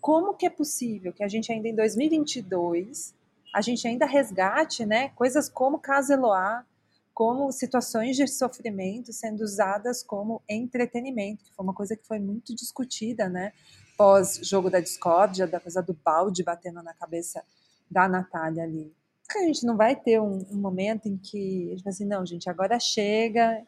Como 0.00 0.32
que 0.32 0.46
é 0.46 0.50
possível 0.50 1.12
que 1.12 1.22
a 1.22 1.28
gente 1.28 1.52
ainda 1.52 1.68
em 1.68 1.74
2022 1.74 3.14
a 3.54 3.60
gente 3.60 3.86
ainda 3.86 4.06
resgate, 4.06 4.86
né, 4.86 5.10
coisas 5.10 5.46
como 5.46 5.78
Casa 5.78 6.14
Eloá, 6.14 6.64
como 7.14 7.52
situações 7.52 8.16
de 8.16 8.26
sofrimento 8.26 9.12
sendo 9.12 9.42
usadas 9.42 10.02
como 10.02 10.42
entretenimento, 10.48 11.44
que 11.44 11.54
foi 11.54 11.64
uma 11.64 11.74
coisa 11.74 11.96
que 11.96 12.06
foi 12.06 12.18
muito 12.18 12.54
discutida, 12.54 13.28
né, 13.28 13.52
pós 13.96 14.40
jogo 14.42 14.70
da 14.70 14.80
discórdia, 14.80 15.46
da 15.46 15.60
coisa 15.60 15.82
do 15.82 15.92
balde 15.92 16.42
batendo 16.42 16.82
na 16.82 16.94
cabeça 16.94 17.44
da 17.90 18.08
Natália 18.08 18.64
ali. 18.64 18.94
A 19.34 19.46
gente 19.46 19.64
não 19.64 19.76
vai 19.76 19.96
ter 19.96 20.20
um, 20.20 20.44
um 20.50 20.56
momento 20.56 21.06
em 21.06 21.16
que 21.16 21.68
a 21.68 21.70
gente 21.70 21.84
vai 21.84 21.92
assim, 21.92 22.04
não, 22.04 22.24
gente, 22.26 22.50
agora 22.50 22.78
chega, 22.78 23.64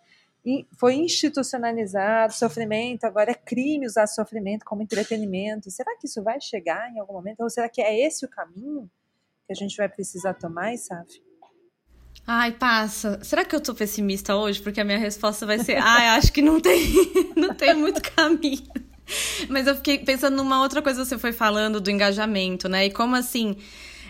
foi 0.78 0.96
institucionalizado 0.96 2.34
sofrimento, 2.34 3.04
agora 3.04 3.30
é 3.30 3.34
crime 3.34 3.86
usar 3.86 4.06
sofrimento 4.06 4.64
como 4.64 4.82
entretenimento. 4.82 5.70
Será 5.70 5.96
que 5.96 6.06
isso 6.06 6.22
vai 6.22 6.38
chegar 6.40 6.92
em 6.92 6.98
algum 6.98 7.14
momento? 7.14 7.40
Ou 7.40 7.48
será 7.48 7.68
que 7.68 7.80
é 7.80 7.98
esse 8.06 8.26
o 8.26 8.28
caminho 8.28 8.90
que 9.46 9.52
a 9.52 9.54
gente 9.54 9.76
vai 9.76 9.88
precisar 9.88 10.34
tomar, 10.34 10.76
sabe? 10.76 11.22
Ai, 12.26 12.52
passa. 12.52 13.18
Será 13.22 13.44
que 13.44 13.54
eu 13.54 13.60
tô 13.60 13.74
pessimista 13.74 14.34
hoje? 14.34 14.60
Porque 14.60 14.80
a 14.80 14.84
minha 14.84 14.98
resposta 14.98 15.44
vai 15.44 15.58
ser: 15.58 15.76
ai, 15.76 16.08
acho 16.08 16.32
que 16.32 16.40
não 16.40 16.60
tem, 16.60 16.92
não 17.36 17.54
tem 17.54 17.74
muito 17.74 18.00
caminho. 18.00 18.62
Mas 19.48 19.66
eu 19.66 19.74
fiquei 19.74 19.98
pensando 19.98 20.36
numa 20.36 20.62
outra 20.62 20.80
coisa 20.80 21.02
que 21.02 21.08
você 21.08 21.18
foi 21.18 21.32
falando 21.32 21.80
do 21.80 21.90
engajamento, 21.90 22.68
né? 22.68 22.86
E 22.86 22.90
como 22.90 23.14
assim, 23.14 23.56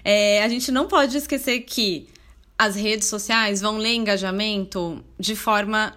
é, 0.04 0.42
a 0.44 0.48
gente 0.48 0.70
não 0.70 0.86
pode 0.86 1.16
esquecer 1.16 1.60
que 1.60 2.08
as 2.56 2.76
redes 2.76 3.08
sociais 3.08 3.60
vão 3.60 3.76
ler 3.76 3.94
engajamento 3.94 5.04
de 5.18 5.34
forma 5.34 5.92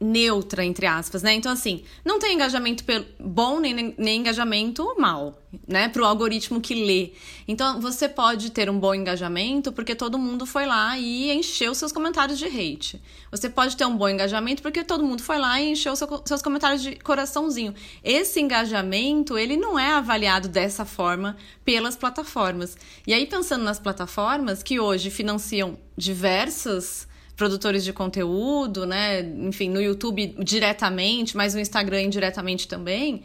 neutra, 0.00 0.64
entre 0.64 0.86
aspas, 0.86 1.22
né? 1.22 1.34
Então, 1.34 1.52
assim, 1.52 1.82
não 2.02 2.18
tem 2.18 2.34
engajamento 2.34 2.82
bom 3.18 3.60
nem, 3.60 3.94
nem 3.98 4.20
engajamento 4.20 4.94
mal, 4.98 5.38
né? 5.68 5.90
Para 5.90 6.00
o 6.00 6.04
algoritmo 6.06 6.58
que 6.58 6.74
lê. 6.74 7.12
Então, 7.46 7.80
você 7.80 8.08
pode 8.08 8.50
ter 8.50 8.70
um 8.70 8.78
bom 8.80 8.94
engajamento 8.94 9.70
porque 9.72 9.94
todo 9.94 10.18
mundo 10.18 10.46
foi 10.46 10.64
lá 10.64 10.98
e 10.98 11.30
encheu 11.30 11.74
seus 11.74 11.92
comentários 11.92 12.38
de 12.38 12.46
hate. 12.46 13.00
Você 13.30 13.50
pode 13.50 13.76
ter 13.76 13.84
um 13.84 13.94
bom 13.94 14.08
engajamento 14.08 14.62
porque 14.62 14.82
todo 14.82 15.04
mundo 15.04 15.22
foi 15.22 15.38
lá 15.38 15.60
e 15.60 15.72
encheu 15.72 15.94
seu, 15.94 16.22
seus 16.24 16.40
comentários 16.40 16.80
de 16.80 16.96
coraçãozinho. 16.96 17.74
Esse 18.02 18.40
engajamento, 18.40 19.36
ele 19.36 19.56
não 19.58 19.78
é 19.78 19.92
avaliado 19.92 20.48
dessa 20.48 20.86
forma 20.86 21.36
pelas 21.62 21.94
plataformas. 21.94 22.74
E 23.06 23.12
aí, 23.12 23.26
pensando 23.26 23.64
nas 23.64 23.78
plataformas 23.78 24.62
que 24.62 24.80
hoje 24.80 25.10
financiam 25.10 25.76
diversas 25.94 27.09
produtores 27.40 27.82
de 27.82 27.90
conteúdo, 27.90 28.84
né? 28.84 29.20
Enfim, 29.20 29.70
no 29.70 29.80
YouTube 29.80 30.36
diretamente, 30.44 31.34
mas 31.34 31.54
no 31.54 31.60
Instagram 31.60 32.02
indiretamente 32.02 32.68
também, 32.68 33.22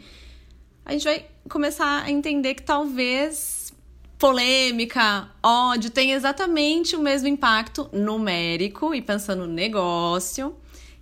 a 0.86 0.92
gente 0.92 1.04
vai 1.04 1.26
começar 1.50 2.02
a 2.02 2.10
entender 2.10 2.54
que 2.54 2.62
talvez 2.62 3.74
polêmica, 4.16 5.28
ódio 5.42 5.90
tem 5.90 6.12
exatamente 6.12 6.96
o 6.96 6.98
mesmo 6.98 7.28
impacto 7.28 7.90
numérico 7.92 8.94
e 8.94 9.02
pensando 9.02 9.46
no 9.46 9.52
negócio 9.52 10.56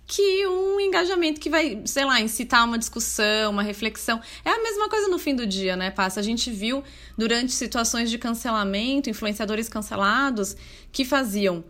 que 0.05 0.45
um 0.45 0.77
engajamento 0.81 1.39
que 1.39 1.49
vai, 1.49 1.83
sei 1.85 2.03
lá, 2.03 2.19
incitar 2.19 2.65
uma 2.65 2.77
discussão, 2.77 3.49
uma 3.49 3.63
reflexão. 3.63 4.19
É 4.43 4.49
a 4.49 4.61
mesma 4.61 4.89
coisa 4.89 5.07
no 5.07 5.17
fim 5.17 5.33
do 5.33 5.47
dia, 5.47 5.77
né, 5.77 5.89
Passa? 5.89 6.19
A 6.19 6.23
gente 6.23 6.51
viu 6.51 6.83
durante 7.17 7.53
situações 7.53 8.11
de 8.11 8.17
cancelamento, 8.17 9.09
influenciadores 9.09 9.69
cancelados 9.69 10.57
que 10.91 11.05
faziam 11.05 11.63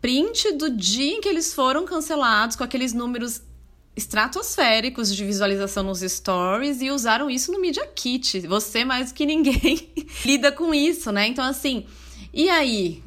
print 0.00 0.52
do 0.52 0.70
dia 0.70 1.16
em 1.16 1.20
que 1.20 1.28
eles 1.28 1.52
foram 1.52 1.84
cancelados, 1.84 2.56
com 2.56 2.64
aqueles 2.64 2.92
números 2.92 3.42
estratosféricos 3.96 5.14
de 5.14 5.24
visualização 5.24 5.82
nos 5.82 6.00
stories 6.00 6.80
e 6.80 6.90
usaram 6.90 7.28
isso 7.28 7.52
no 7.52 7.60
Media 7.60 7.86
Kit. 7.86 8.40
Você 8.40 8.84
mais 8.84 9.12
que 9.12 9.26
ninguém 9.26 9.92
lida 10.24 10.50
com 10.50 10.72
isso, 10.72 11.12
né? 11.12 11.26
Então, 11.26 11.44
assim, 11.44 11.84
e 12.32 12.48
aí? 12.48 13.02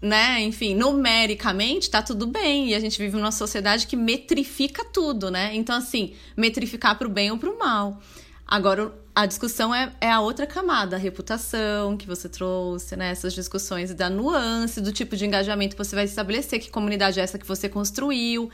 Né? 0.00 0.42
Enfim, 0.42 0.74
numericamente 0.74 1.90
tá 1.90 2.02
tudo 2.02 2.26
bem 2.26 2.70
e 2.70 2.74
a 2.74 2.80
gente 2.80 2.98
vive 2.98 3.16
numa 3.16 3.32
sociedade 3.32 3.86
que 3.86 3.96
metrifica 3.96 4.84
tudo, 4.84 5.30
né? 5.30 5.54
Então, 5.54 5.76
assim, 5.76 6.14
metrificar 6.36 6.98
para 6.98 7.06
o 7.06 7.10
bem 7.10 7.30
ou 7.30 7.38
para 7.38 7.50
o 7.50 7.58
mal. 7.58 8.00
Agora, 8.46 8.94
a 9.12 9.26
discussão 9.26 9.74
é, 9.74 9.92
é 10.00 10.08
a 10.08 10.20
outra 10.20 10.46
camada, 10.46 10.94
a 10.94 10.98
reputação 10.98 11.96
que 11.96 12.06
você 12.06 12.28
trouxe, 12.28 12.94
né? 12.94 13.10
Essas 13.10 13.34
discussões 13.34 13.92
da 13.92 14.08
nuance, 14.08 14.80
do 14.80 14.92
tipo 14.92 15.16
de 15.16 15.26
engajamento 15.26 15.74
que 15.74 15.84
você 15.84 15.96
vai 15.96 16.04
estabelecer, 16.04 16.60
que 16.60 16.70
comunidade 16.70 17.18
é 17.18 17.22
essa 17.24 17.38
que 17.38 17.46
você 17.46 17.68
construiu. 17.68 18.48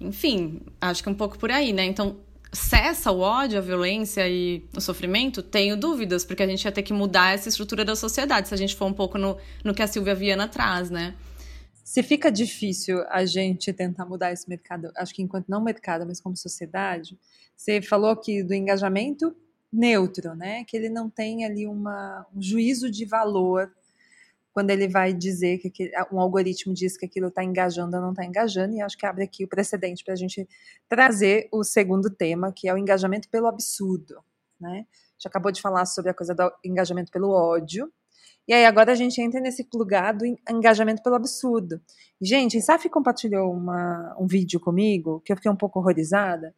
Enfim, 0.00 0.62
acho 0.80 1.02
que 1.02 1.08
é 1.08 1.12
um 1.12 1.14
pouco 1.16 1.38
por 1.38 1.50
aí, 1.50 1.72
né? 1.72 1.84
Então, 1.84 2.16
cessa 2.50 3.12
o 3.12 3.20
ódio, 3.20 3.58
a 3.58 3.60
violência 3.60 4.26
e 4.26 4.64
o 4.74 4.80
sofrimento? 4.80 5.42
Tenho 5.42 5.76
dúvidas, 5.76 6.24
porque 6.24 6.42
a 6.42 6.46
gente 6.46 6.64
ia 6.64 6.72
ter 6.72 6.82
que 6.82 6.94
mudar 6.94 7.34
essa 7.34 7.50
estrutura 7.50 7.84
da 7.84 7.94
sociedade, 7.94 8.48
se 8.48 8.54
a 8.54 8.56
gente 8.56 8.74
for 8.74 8.86
um 8.86 8.92
pouco 8.92 9.18
no, 9.18 9.36
no 9.62 9.74
que 9.74 9.82
a 9.82 9.86
Silvia 9.86 10.14
Viana 10.14 10.48
traz, 10.48 10.90
né? 10.90 11.14
Se 11.84 12.02
fica 12.02 12.32
difícil 12.32 13.04
a 13.08 13.24
gente 13.24 13.72
tentar 13.72 14.06
mudar 14.06 14.32
esse 14.32 14.48
mercado, 14.48 14.90
acho 14.96 15.14
que 15.14 15.22
enquanto 15.22 15.46
não 15.48 15.62
mercado, 15.62 16.06
mas 16.06 16.20
como 16.20 16.36
sociedade, 16.36 17.18
você 17.56 17.80
falou 17.80 18.10
aqui 18.10 18.42
do 18.42 18.54
engajamento 18.54 19.34
neutro, 19.72 20.34
né? 20.34 20.64
Que 20.64 20.76
ele 20.76 20.88
não 20.88 21.08
tem 21.08 21.44
ali 21.44 21.66
uma, 21.66 22.26
um 22.34 22.40
juízo 22.40 22.90
de 22.90 23.04
valor 23.04 23.72
quando 24.56 24.70
ele 24.70 24.88
vai 24.88 25.12
dizer 25.12 25.58
que 25.58 25.68
aquele, 25.68 25.92
um 26.10 26.18
algoritmo 26.18 26.72
diz 26.72 26.96
que 26.96 27.04
aquilo 27.04 27.28
está 27.28 27.44
engajando 27.44 27.94
ou 27.94 28.02
não 28.02 28.12
está 28.12 28.24
engajando, 28.24 28.74
e 28.74 28.80
acho 28.80 28.96
que 28.96 29.04
abre 29.04 29.22
aqui 29.22 29.44
o 29.44 29.48
precedente 29.48 30.02
para 30.02 30.14
a 30.14 30.16
gente 30.16 30.48
trazer 30.88 31.46
o 31.52 31.62
segundo 31.62 32.08
tema, 32.08 32.50
que 32.50 32.66
é 32.66 32.72
o 32.72 32.78
engajamento 32.78 33.28
pelo 33.28 33.48
absurdo. 33.48 34.16
Né? 34.58 34.86
Já 35.18 35.28
acabou 35.28 35.52
de 35.52 35.60
falar 35.60 35.84
sobre 35.84 36.10
a 36.10 36.14
coisa 36.14 36.34
do 36.34 36.50
engajamento 36.64 37.12
pelo 37.12 37.32
ódio, 37.32 37.92
e 38.48 38.54
aí 38.54 38.64
agora 38.64 38.92
a 38.92 38.94
gente 38.94 39.20
entra 39.20 39.40
nesse 39.40 39.68
lugar 39.74 40.14
do 40.14 40.24
engajamento 40.48 41.02
pelo 41.02 41.16
absurdo. 41.16 41.78
Gente, 42.18 42.56
a 42.56 42.62
Saf 42.62 42.88
compartilhou 42.88 43.52
uma, 43.52 44.16
um 44.18 44.26
vídeo 44.26 44.58
comigo 44.58 45.20
que 45.22 45.32
eu 45.32 45.36
fiquei 45.36 45.50
um 45.50 45.56
pouco 45.56 45.80
horrorizada, 45.80 46.54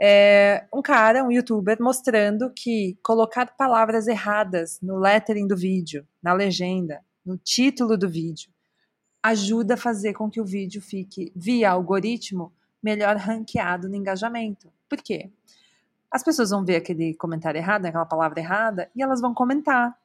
é, 0.00 0.66
um 0.72 0.82
cara, 0.82 1.24
um 1.24 1.30
youtuber, 1.30 1.76
mostrando 1.80 2.50
que 2.50 2.98
colocar 3.02 3.56
palavras 3.56 4.06
erradas 4.06 4.78
no 4.80 4.96
lettering 4.96 5.46
do 5.46 5.56
vídeo, 5.56 6.06
na 6.22 6.32
legenda, 6.32 7.00
no 7.24 7.36
título 7.36 7.96
do 7.96 8.08
vídeo, 8.08 8.50
ajuda 9.22 9.74
a 9.74 9.76
fazer 9.76 10.14
com 10.14 10.28
que 10.28 10.40
o 10.40 10.44
vídeo 10.44 10.82
fique, 10.82 11.32
via 11.34 11.70
algoritmo, 11.70 12.52
melhor 12.82 13.16
ranqueado 13.16 13.88
no 13.88 13.94
engajamento. 13.94 14.72
Por 14.88 14.98
quê? 14.98 15.30
As 16.10 16.22
pessoas 16.22 16.50
vão 16.50 16.64
ver 16.64 16.76
aquele 16.76 17.14
comentário 17.14 17.58
errado, 17.58 17.86
aquela 17.86 18.04
palavra 18.04 18.40
errada, 18.40 18.90
e 18.94 19.02
elas 19.02 19.20
vão 19.20 19.32
comentar. 19.32 19.96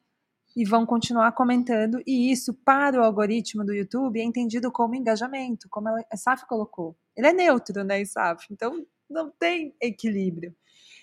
E 0.56 0.65
vão 0.65 0.88
continuar 0.88 1.34
comentando, 1.34 2.01
e 2.08 2.32
isso, 2.32 2.51
para 2.51 3.00
o 3.00 3.03
algoritmo 3.03 3.63
do 3.63 3.74
YouTube, 3.74 4.20
é 4.20 4.24
entendido 4.24 4.72
como 4.72 4.96
engajamento, 4.96 5.67
como 5.70 5.89
a 5.89 6.17
Saf 6.17 6.48
colocou. 6.48 6.96
Ele 7.15 7.27
é 7.27 7.34
neutro, 7.34 7.84
né, 7.84 8.03
Saf? 8.06 8.48
Então, 8.50 8.84
não 9.09 9.29
tem 9.29 9.73
equilíbrio. 9.81 10.55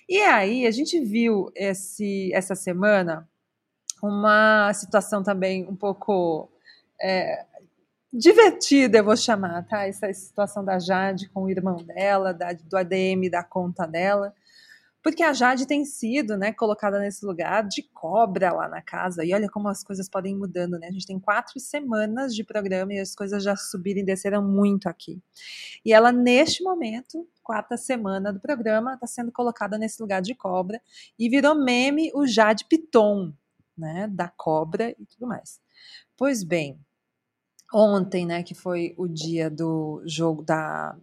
E 0.08 0.20
aí, 0.20 0.66
a 0.66 0.70
gente 0.70 1.00
viu 1.00 1.50
esse, 1.54 2.30
essa 2.34 2.54
semana 2.54 3.28
uma 4.02 4.72
situação 4.74 5.22
também 5.22 5.66
um 5.66 5.74
pouco 5.74 6.50
é, 7.00 7.44
divertida, 8.12 8.98
eu 8.98 9.04
vou 9.04 9.16
chamar, 9.16 9.66
tá? 9.66 9.86
Essa 9.86 10.12
situação 10.12 10.64
da 10.64 10.78
Jade 10.78 11.28
com 11.30 11.44
o 11.44 11.50
irmão 11.50 11.76
dela, 11.82 12.32
da, 12.32 12.52
do 12.52 12.76
ADM 12.76 13.28
da 13.30 13.42
conta 13.42 13.86
dela, 13.86 14.34
porque 15.04 15.22
a 15.22 15.34
Jade 15.34 15.66
tem 15.66 15.84
sido, 15.84 16.34
né, 16.38 16.50
colocada 16.50 16.98
nesse 16.98 17.26
lugar 17.26 17.68
de 17.68 17.82
cobra 17.82 18.50
lá 18.54 18.66
na 18.66 18.80
casa. 18.80 19.22
E 19.22 19.34
olha 19.34 19.50
como 19.50 19.68
as 19.68 19.84
coisas 19.84 20.08
podem 20.08 20.34
mudando, 20.34 20.78
né? 20.78 20.88
A 20.88 20.90
gente 20.90 21.06
tem 21.06 21.20
quatro 21.20 21.60
semanas 21.60 22.34
de 22.34 22.42
programa 22.42 22.94
e 22.94 22.98
as 22.98 23.14
coisas 23.14 23.44
já 23.44 23.54
subiram 23.54 24.00
e 24.00 24.04
desceram 24.04 24.42
muito 24.42 24.88
aqui. 24.88 25.20
E 25.84 25.92
ela, 25.92 26.10
neste 26.10 26.64
momento, 26.64 27.28
quarta 27.42 27.76
semana 27.76 28.32
do 28.32 28.40
programa, 28.40 28.94
está 28.94 29.06
sendo 29.06 29.30
colocada 29.30 29.76
nesse 29.76 30.00
lugar 30.00 30.22
de 30.22 30.34
cobra 30.34 30.80
e 31.18 31.28
virou 31.28 31.54
meme 31.54 32.10
o 32.14 32.26
Jade 32.26 32.64
Piton, 32.64 33.30
né, 33.76 34.08
da 34.10 34.28
cobra 34.28 34.96
e 34.98 35.04
tudo 35.04 35.26
mais. 35.26 35.60
Pois 36.16 36.42
bem, 36.42 36.80
ontem, 37.74 38.24
né, 38.24 38.42
que 38.42 38.54
foi 38.54 38.94
o 38.96 39.06
dia 39.06 39.50
do 39.50 40.02
jogo 40.06 40.42
da 40.42 40.96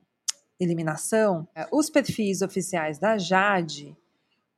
eliminação, 0.63 1.48
é, 1.56 1.68
os 1.72 1.89
perfis 1.89 2.41
oficiais 2.41 3.00
da 3.00 3.18
Jade 3.18 3.98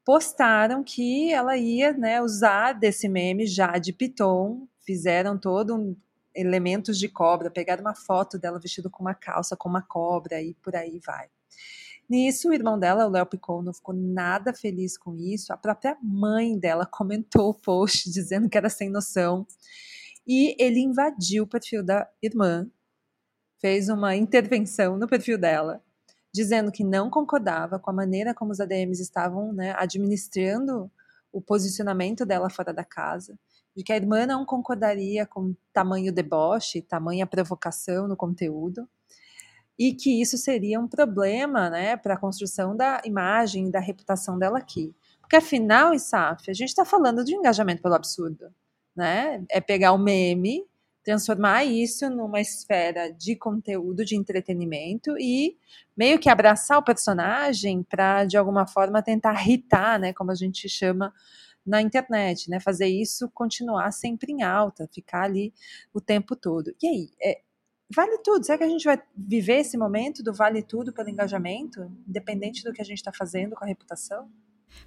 postaram 0.05 0.83
que 0.83 1.31
ela 1.31 1.55
ia 1.55 1.93
né, 1.93 2.21
usar 2.21 2.73
desse 2.73 3.07
meme 3.07 3.47
Jade 3.47 3.93
Piton, 3.93 4.67
fizeram 4.85 5.37
todo 5.37 5.75
um 5.75 5.95
elementos 6.35 6.97
de 6.97 7.07
cobra, 7.07 7.51
pegaram 7.51 7.81
uma 7.81 7.93
foto 7.93 8.39
dela 8.39 8.59
vestida 8.59 8.89
com 8.89 9.03
uma 9.03 9.13
calça 9.13 9.55
com 9.55 9.69
uma 9.69 9.83
cobra 9.83 10.41
e 10.41 10.55
por 10.55 10.75
aí 10.75 10.99
vai. 11.05 11.29
Nisso, 12.09 12.49
o 12.49 12.53
irmão 12.53 12.77
dela, 12.77 13.05
o 13.05 13.09
Léo 13.09 13.25
Picon, 13.25 13.61
não 13.61 13.73
ficou 13.73 13.95
nada 13.95 14.53
feliz 14.53 14.97
com 14.97 15.15
isso. 15.15 15.53
A 15.53 15.57
própria 15.57 15.95
mãe 16.01 16.57
dela 16.57 16.85
comentou 16.85 17.49
o 17.49 17.53
post 17.53 18.09
dizendo 18.11 18.49
que 18.49 18.57
era 18.57 18.69
sem 18.69 18.89
noção. 18.89 19.47
E 20.27 20.55
ele 20.61 20.79
invadiu 20.79 21.43
o 21.43 21.47
perfil 21.47 21.83
da 21.83 22.09
irmã, 22.21 22.67
fez 23.59 23.89
uma 23.89 24.15
intervenção 24.15 24.97
no 24.97 25.07
perfil 25.07 25.37
dela 25.37 25.81
dizendo 26.33 26.71
que 26.71 26.83
não 26.83 27.09
concordava 27.09 27.77
com 27.77 27.91
a 27.91 27.93
maneira 27.93 28.33
como 28.33 28.51
os 28.51 28.59
ADMs 28.59 29.01
estavam 29.01 29.53
né, 29.53 29.73
administrando 29.77 30.89
o 31.31 31.39
posicionamento 31.41 32.25
dela 32.25 32.49
fora 32.49 32.73
da 32.73 32.83
casa, 32.83 33.37
de 33.75 33.83
que 33.83 33.93
a 33.93 33.95
irmã 33.95 34.25
não 34.25 34.45
concordaria 34.45 35.25
com 35.25 35.55
tamanho 35.71 36.11
deboche, 36.11 36.81
tamanha 36.81 37.27
provocação 37.27 38.07
no 38.07 38.15
conteúdo, 38.15 38.87
e 39.77 39.93
que 39.93 40.21
isso 40.21 40.37
seria 40.37 40.79
um 40.79 40.87
problema 40.87 41.69
né, 41.69 41.97
para 41.97 42.13
a 42.13 42.19
construção 42.19 42.75
da 42.75 43.01
imagem 43.05 43.67
e 43.67 43.71
da 43.71 43.79
reputação 43.79 44.37
dela 44.37 44.59
aqui. 44.59 44.93
Porque 45.19 45.35
afinal, 45.35 45.93
Isaf, 45.93 46.49
a 46.49 46.53
gente 46.53 46.69
está 46.69 46.85
falando 46.85 47.23
de 47.23 47.33
engajamento 47.33 47.81
pelo 47.81 47.95
absurdo. 47.95 48.53
Né? 48.95 49.43
É 49.49 49.59
pegar 49.59 49.91
o 49.93 49.97
meme 49.97 50.63
transformar 51.03 51.65
isso 51.65 52.09
numa 52.09 52.39
esfera 52.39 53.11
de 53.11 53.35
conteúdo, 53.35 54.05
de 54.05 54.15
entretenimento 54.15 55.17
e 55.19 55.57
meio 55.95 56.17
que 56.17 56.29
abraçar 56.29 56.77
o 56.77 56.83
personagem 56.83 57.83
para 57.83 58.25
de 58.25 58.37
alguma 58.37 58.65
forma 58.65 59.03
tentar 59.03 59.33
irritar, 59.41 59.99
né, 59.99 60.13
como 60.13 60.31
a 60.31 60.35
gente 60.35 60.67
chama 60.69 61.13
na 61.65 61.81
internet, 61.81 62.49
né, 62.49 62.59
fazer 62.59 62.87
isso 62.87 63.29
continuar 63.33 63.91
sempre 63.91 64.31
em 64.31 64.43
alta, 64.43 64.89
ficar 64.93 65.23
ali 65.23 65.53
o 65.93 65.99
tempo 65.99 66.35
todo. 66.35 66.73
E 66.81 66.87
aí, 66.87 67.09
é, 67.21 67.41
vale 67.93 68.17
tudo? 68.19 68.45
Será 68.45 68.57
que 68.57 68.63
a 68.63 68.69
gente 68.69 68.83
vai 68.83 69.01
viver 69.15 69.59
esse 69.59 69.77
momento 69.77 70.23
do 70.23 70.33
vale 70.33 70.63
tudo 70.63 70.93
pelo 70.93 71.09
engajamento, 71.09 71.91
independente 72.07 72.63
do 72.63 72.73
que 72.73 72.81
a 72.81 72.85
gente 72.85 72.97
está 72.97 73.11
fazendo 73.13 73.55
com 73.55 73.63
a 73.63 73.67
reputação? 73.67 74.29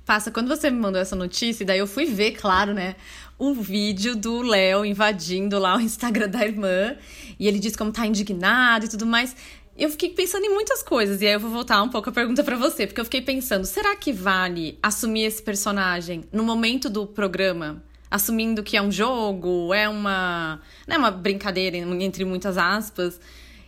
Passa, 0.04 0.30
quando 0.30 0.46
você 0.46 0.70
me 0.70 0.78
mandou 0.78 1.00
essa 1.00 1.16
notícia, 1.16 1.66
daí 1.66 1.80
eu 1.80 1.86
fui 1.86 2.04
ver, 2.04 2.32
claro, 2.32 2.72
né, 2.72 2.94
o 3.36 3.52
vídeo 3.52 4.14
do 4.14 4.40
Léo 4.40 4.84
invadindo 4.84 5.58
lá 5.58 5.76
o 5.76 5.80
Instagram 5.80 6.28
da 6.28 6.44
irmã, 6.44 6.96
e 7.40 7.48
ele 7.48 7.58
disse 7.58 7.76
como 7.76 7.90
tá 7.90 8.06
indignado 8.06 8.84
e 8.84 8.88
tudo 8.88 9.04
mais. 9.04 9.34
Eu 9.76 9.90
fiquei 9.90 10.10
pensando 10.10 10.46
em 10.46 10.54
muitas 10.54 10.82
coisas, 10.82 11.20
e 11.20 11.26
aí 11.26 11.32
eu 11.32 11.40
vou 11.40 11.50
voltar 11.50 11.82
um 11.82 11.88
pouco 11.88 12.08
a 12.08 12.12
pergunta 12.12 12.44
para 12.44 12.56
você, 12.56 12.86
porque 12.86 13.00
eu 13.00 13.04
fiquei 13.04 13.20
pensando, 13.20 13.64
será 13.66 13.96
que 13.96 14.12
vale 14.12 14.78
assumir 14.82 15.24
esse 15.24 15.42
personagem 15.42 16.24
no 16.32 16.44
momento 16.44 16.88
do 16.88 17.04
programa? 17.04 17.82
Assumindo 18.08 18.62
que 18.62 18.76
é 18.76 18.80
um 18.80 18.92
jogo, 18.92 19.74
é 19.74 19.88
uma, 19.88 20.60
né, 20.86 20.96
uma 20.96 21.10
brincadeira, 21.10 21.76
entre 21.76 22.24
muitas 22.24 22.56
aspas. 22.56 23.20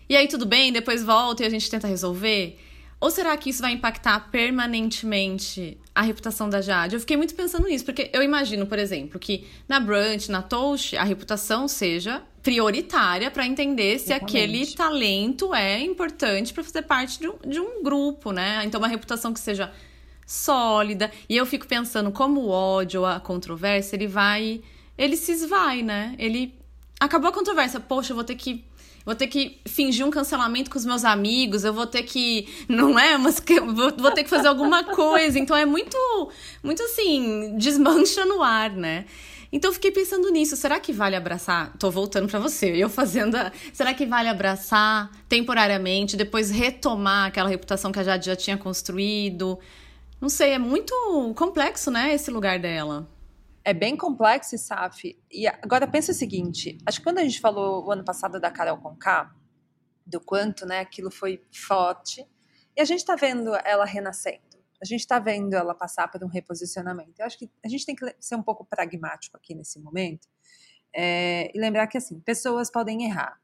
E 0.09 0.17
aí 0.17 0.29
tudo 0.29 0.47
bem, 0.47 0.73
depois 0.73 1.03
volta 1.03 1.43
e 1.43 1.47
a 1.47 1.51
gente 1.51 1.69
tenta 1.69 1.89
resolver? 1.89 2.59
Ou 3.01 3.11
será 3.11 3.37
que 3.37 3.51
isso 3.51 3.63
vai 3.63 3.73
impactar 3.73 4.29
permanentemente 4.31 5.79
a 5.95 6.03
reputação 6.03 6.51
da 6.51 6.61
Jade? 6.61 6.97
Eu 6.97 7.01
fiquei 7.01 7.17
muito 7.17 7.35
pensando 7.35 7.69
nisso, 7.69 7.85
porque 7.85 8.11
eu 8.13 8.23
imagino, 8.23 8.67
por 8.67 8.79
exemplo, 8.79 9.21
que 9.21 9.47
na 9.69 9.79
Brunch, 9.79 10.31
na 10.31 10.43
Toast, 10.43 10.97
a 10.97 11.05
reputação 11.05 11.69
seja 11.69 12.23
prioritária 12.43 13.31
para 13.31 13.47
entender 13.47 13.99
se 13.99 14.07
Exatamente. 14.07 14.37
aquele 14.37 14.67
talento 14.67 15.55
é 15.55 15.81
importante 15.81 16.53
para 16.53 16.65
fazer 16.65 16.83
parte 16.83 17.21
de 17.21 17.29
um, 17.29 17.37
de 17.47 17.61
um 17.61 17.83
grupo, 17.83 18.33
né? 18.33 18.63
Então, 18.65 18.81
uma 18.81 18.89
reputação 18.89 19.33
que 19.33 19.41
seja 19.41 19.73
sólida. 20.27 21.11
E 21.29 21.37
eu 21.37 21.47
fico 21.47 21.67
pensando 21.67 22.11
como 22.11 22.41
o 22.41 22.49
ódio, 22.49 23.05
a 23.07 23.21
controvérsia, 23.21 23.97
ele 23.97 24.07
vai. 24.07 24.61
Ele 24.97 25.17
se 25.17 25.33
esvai, 25.33 25.83
né? 25.83 26.15
Ele. 26.19 26.55
Acabou 26.99 27.31
a 27.31 27.33
controvérsia. 27.33 27.79
Poxa, 27.79 28.13
eu 28.13 28.17
vou 28.17 28.25
ter 28.25 28.35
que 28.35 28.65
vou 29.09 29.15
ter 29.15 29.27
que 29.27 29.59
fingir 29.67 30.05
um 30.05 30.11
cancelamento 30.11 30.71
com 30.71 30.77
os 30.77 30.85
meus 30.85 31.03
amigos, 31.03 31.65
eu 31.65 31.73
vou 31.73 31.87
ter 31.87 32.03
que, 32.03 32.47
não 32.69 32.99
é, 32.99 33.17
mas 33.17 33.43
vou, 33.75 33.91
vou 33.97 34.11
ter 34.11 34.23
que 34.23 34.29
fazer 34.29 34.49
alguma 34.49 34.85
coisa. 34.85 35.39
Então 35.39 35.57
é 35.57 35.65
muito, 35.65 35.97
muito 36.63 36.83
assim, 36.83 37.57
desmancha 37.57 38.27
no 38.27 38.43
ar, 38.43 38.71
né? 38.71 39.07
Então 39.51 39.71
eu 39.71 39.73
fiquei 39.73 39.91
pensando 39.91 40.31
nisso, 40.31 40.57
será 40.57 40.79
que 40.79 40.93
vale 40.93 41.17
abraçar? 41.17 41.73
Tô 41.79 41.91
voltando 41.91 42.29
para 42.29 42.39
você, 42.39 42.67
eu 42.77 42.91
fazendo 42.91 43.35
a... 43.37 43.51
Será 43.73 43.95
que 43.95 44.05
vale 44.05 44.29
abraçar 44.29 45.11
temporariamente, 45.27 46.15
depois 46.15 46.51
retomar 46.51 47.29
aquela 47.29 47.49
reputação 47.49 47.91
que 47.91 47.99
a 47.99 48.05
Jade 48.05 48.27
já 48.27 48.37
tinha 48.37 48.59
construído? 48.59 49.59
Não 50.21 50.29
sei, 50.29 50.51
é 50.51 50.59
muito 50.59 50.93
complexo, 51.35 51.91
né, 51.91 52.13
esse 52.13 52.31
lugar 52.31 52.59
dela 52.59 53.09
é 53.69 53.75
bem 53.75 53.99
complexo, 53.99 54.57
Saf. 54.57 55.15
E 55.31 55.47
agora 55.47 55.87
pensa 55.87 56.13
o 56.13 56.15
seguinte: 56.15 56.79
acho 56.87 56.99
que 56.99 57.05
quando 57.05 57.19
a 57.19 57.23
gente 57.23 57.39
falou 57.39 57.85
o 57.85 57.93
ano 57.93 58.03
passado 58.03 58.41
da 58.41 58.51
Carol 58.51 58.79
Conká, 58.79 59.35
do 60.07 60.19
quanto 60.21 60.65
né, 60.65 60.81
aquilo 60.81 61.11
foi 61.11 61.45
forte, 61.53 62.27
e 62.75 62.81
a 62.81 62.85
gente 62.87 63.01
está 63.01 63.15
vendo 63.15 63.55
ela 63.55 63.85
renascendo. 63.85 64.57
A 64.81 64.87
gente 64.87 65.01
está 65.01 65.19
vendo 65.19 65.53
ela 65.55 65.75
passar 65.75 66.09
por 66.09 66.25
um 66.25 66.29
reposicionamento. 66.29 67.13
Eu 67.19 67.27
acho 67.27 67.39
que 67.39 67.51
a 67.63 67.69
gente 67.69 67.85
tem 67.85 67.95
que 67.95 68.17
ser 68.19 68.37
um 68.37 68.43
pouco 68.43 68.65
pragmático 68.65 69.37
aqui 69.37 69.55
nesse 69.55 69.79
momento 69.81 70.29
é, 70.95 71.51
e 71.55 71.61
lembrar 71.61 71.89
que 71.89 71.99
assim 71.99 72.21
pessoas 72.21 72.71
podem 72.71 73.05
errar. 73.05 73.39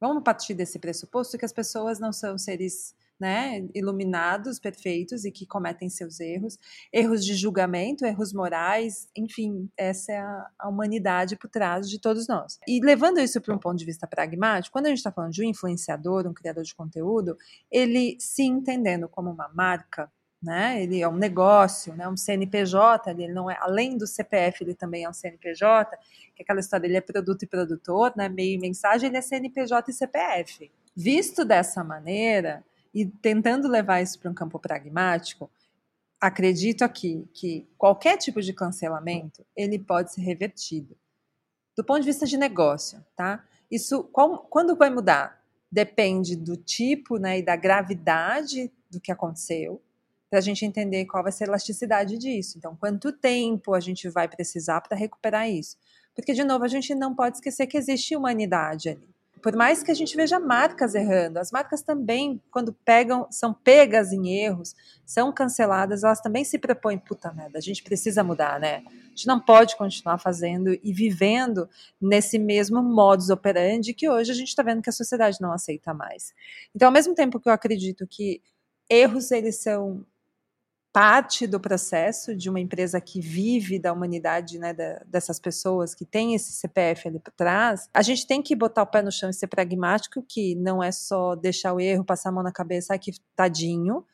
Vamos 0.00 0.22
partir 0.22 0.54
desse 0.54 0.78
pressuposto 0.78 1.36
que 1.36 1.44
as 1.44 1.52
pessoas 1.52 1.98
não 1.98 2.12
são 2.12 2.38
seres 2.38 2.94
né, 3.18 3.66
iluminados, 3.74 4.58
perfeitos 4.58 5.24
e 5.24 5.30
que 5.30 5.46
cometem 5.46 5.88
seus 5.88 6.20
erros, 6.20 6.58
erros 6.92 7.24
de 7.24 7.34
julgamento, 7.34 8.04
erros 8.04 8.32
morais, 8.32 9.06
enfim, 9.16 9.70
essa 9.76 10.12
é 10.12 10.18
a, 10.18 10.46
a 10.58 10.68
humanidade 10.68 11.36
por 11.36 11.48
trás 11.48 11.88
de 11.88 12.00
todos 12.00 12.26
nós. 12.26 12.58
E 12.66 12.80
levando 12.80 13.20
isso 13.20 13.40
para 13.40 13.54
um 13.54 13.58
ponto 13.58 13.78
de 13.78 13.84
vista 13.84 14.06
pragmático, 14.06 14.72
quando 14.72 14.86
a 14.86 14.88
gente 14.88 14.98
está 14.98 15.12
falando 15.12 15.32
de 15.32 15.42
um 15.42 15.48
influenciador, 15.48 16.26
um 16.26 16.34
criador 16.34 16.64
de 16.64 16.74
conteúdo, 16.74 17.36
ele 17.70 18.16
se 18.18 18.42
entendendo 18.42 19.08
como 19.08 19.30
uma 19.30 19.48
marca, 19.54 20.10
né? 20.42 20.82
Ele 20.82 21.00
é 21.00 21.08
um 21.08 21.16
negócio, 21.16 21.94
né? 21.94 22.06
Um 22.06 22.16
CNPJ, 22.16 23.10
ele 23.10 23.32
não 23.32 23.50
é 23.50 23.56
além 23.60 23.96
do 23.96 24.06
CPF, 24.06 24.62
ele 24.62 24.74
também 24.74 25.04
é 25.04 25.08
um 25.08 25.12
CNPJ, 25.12 25.96
que 26.34 26.42
é 26.42 26.44
aquela 26.44 26.60
história, 26.60 26.86
ele 26.86 26.96
é 26.96 27.00
produto 27.00 27.42
e 27.44 27.46
produtor, 27.46 28.12
né? 28.16 28.28
Meio 28.28 28.56
e 28.56 28.60
mensagem, 28.60 29.08
ele 29.08 29.16
é 29.16 29.22
CNPJ 29.22 29.90
e 29.90 29.94
CPF. 29.94 30.70
Visto 30.94 31.44
dessa 31.44 31.82
maneira, 31.82 32.62
e 32.94 33.04
tentando 33.04 33.66
levar 33.66 34.00
isso 34.00 34.18
para 34.18 34.30
um 34.30 34.34
campo 34.34 34.58
pragmático, 34.58 35.50
acredito 36.20 36.82
aqui 36.82 37.28
que 37.34 37.68
qualquer 37.76 38.16
tipo 38.16 38.40
de 38.40 38.52
cancelamento 38.52 39.44
ele 39.56 39.78
pode 39.78 40.12
ser 40.12 40.20
revertido. 40.20 40.96
Do 41.76 41.82
ponto 41.82 42.00
de 42.00 42.06
vista 42.06 42.24
de 42.24 42.36
negócio, 42.36 43.04
tá? 43.16 43.44
Isso 43.68 44.04
qual, 44.04 44.38
quando 44.38 44.76
vai 44.76 44.90
mudar? 44.90 45.42
Depende 45.70 46.36
do 46.36 46.56
tipo 46.56 47.16
né, 47.16 47.40
e 47.40 47.42
da 47.42 47.56
gravidade 47.56 48.70
do 48.88 49.00
que 49.00 49.10
aconteceu, 49.10 49.82
para 50.30 50.38
a 50.38 50.42
gente 50.42 50.64
entender 50.64 51.04
qual 51.06 51.24
vai 51.24 51.32
ser 51.32 51.44
a 51.44 51.46
elasticidade 51.48 52.16
disso. 52.16 52.58
Então, 52.58 52.76
quanto 52.76 53.10
tempo 53.12 53.74
a 53.74 53.80
gente 53.80 54.08
vai 54.08 54.28
precisar 54.28 54.80
para 54.80 54.96
recuperar 54.96 55.50
isso? 55.50 55.76
Porque, 56.14 56.32
de 56.32 56.44
novo, 56.44 56.64
a 56.64 56.68
gente 56.68 56.94
não 56.94 57.12
pode 57.12 57.38
esquecer 57.38 57.66
que 57.66 57.76
existe 57.76 58.14
humanidade 58.14 58.88
ali 58.88 59.13
por 59.44 59.54
mais 59.54 59.82
que 59.82 59.90
a 59.90 59.94
gente 59.94 60.16
veja 60.16 60.40
marcas 60.40 60.94
errando, 60.94 61.38
as 61.38 61.50
marcas 61.50 61.82
também, 61.82 62.40
quando 62.50 62.72
pegam, 62.72 63.28
são 63.30 63.52
pegas 63.52 64.10
em 64.10 64.38
erros, 64.38 64.74
são 65.04 65.30
canceladas, 65.30 66.02
elas 66.02 66.22
também 66.22 66.42
se 66.44 66.58
propõem, 66.58 66.96
puta 66.96 67.30
merda, 67.30 67.58
a 67.58 67.60
gente 67.60 67.82
precisa 67.82 68.24
mudar, 68.24 68.58
né? 68.58 68.82
A 68.86 69.08
gente 69.10 69.26
não 69.26 69.38
pode 69.38 69.76
continuar 69.76 70.16
fazendo 70.16 70.72
e 70.82 70.94
vivendo 70.94 71.68
nesse 72.00 72.38
mesmo 72.38 72.82
modus 72.82 73.28
operandi 73.28 73.92
que 73.92 74.08
hoje 74.08 74.30
a 74.30 74.34
gente 74.34 74.48
está 74.48 74.62
vendo 74.62 74.80
que 74.80 74.88
a 74.88 74.94
sociedade 74.94 75.36
não 75.42 75.52
aceita 75.52 75.92
mais. 75.92 76.32
Então, 76.74 76.88
ao 76.88 76.92
mesmo 76.92 77.14
tempo 77.14 77.38
que 77.38 77.46
eu 77.46 77.52
acredito 77.52 78.06
que 78.06 78.40
erros 78.88 79.30
eles 79.30 79.60
são 79.60 80.06
parte 80.94 81.44
do 81.48 81.58
processo 81.58 82.36
de 82.36 82.48
uma 82.48 82.60
empresa 82.60 83.00
que 83.00 83.20
vive 83.20 83.80
da 83.80 83.92
humanidade 83.92 84.60
né, 84.60 84.72
da, 84.72 85.02
dessas 85.04 85.40
pessoas, 85.40 85.92
que 85.92 86.04
tem 86.04 86.36
esse 86.36 86.52
CPF 86.52 87.08
ali 87.08 87.18
por 87.18 87.32
trás, 87.32 87.90
a 87.92 88.00
gente 88.00 88.24
tem 88.24 88.40
que 88.40 88.54
botar 88.54 88.84
o 88.84 88.86
pé 88.86 89.02
no 89.02 89.10
chão 89.10 89.28
e 89.28 89.34
ser 89.34 89.48
pragmático, 89.48 90.22
que 90.22 90.54
não 90.54 90.80
é 90.80 90.92
só 90.92 91.34
deixar 91.34 91.74
o 91.74 91.80
erro, 91.80 92.04
passar 92.04 92.28
a 92.28 92.32
mão 92.32 92.44
na 92.44 92.52
cabeça, 92.52 92.92
ai 92.92 93.00
que 93.00 93.10
tadinho, 93.34 94.06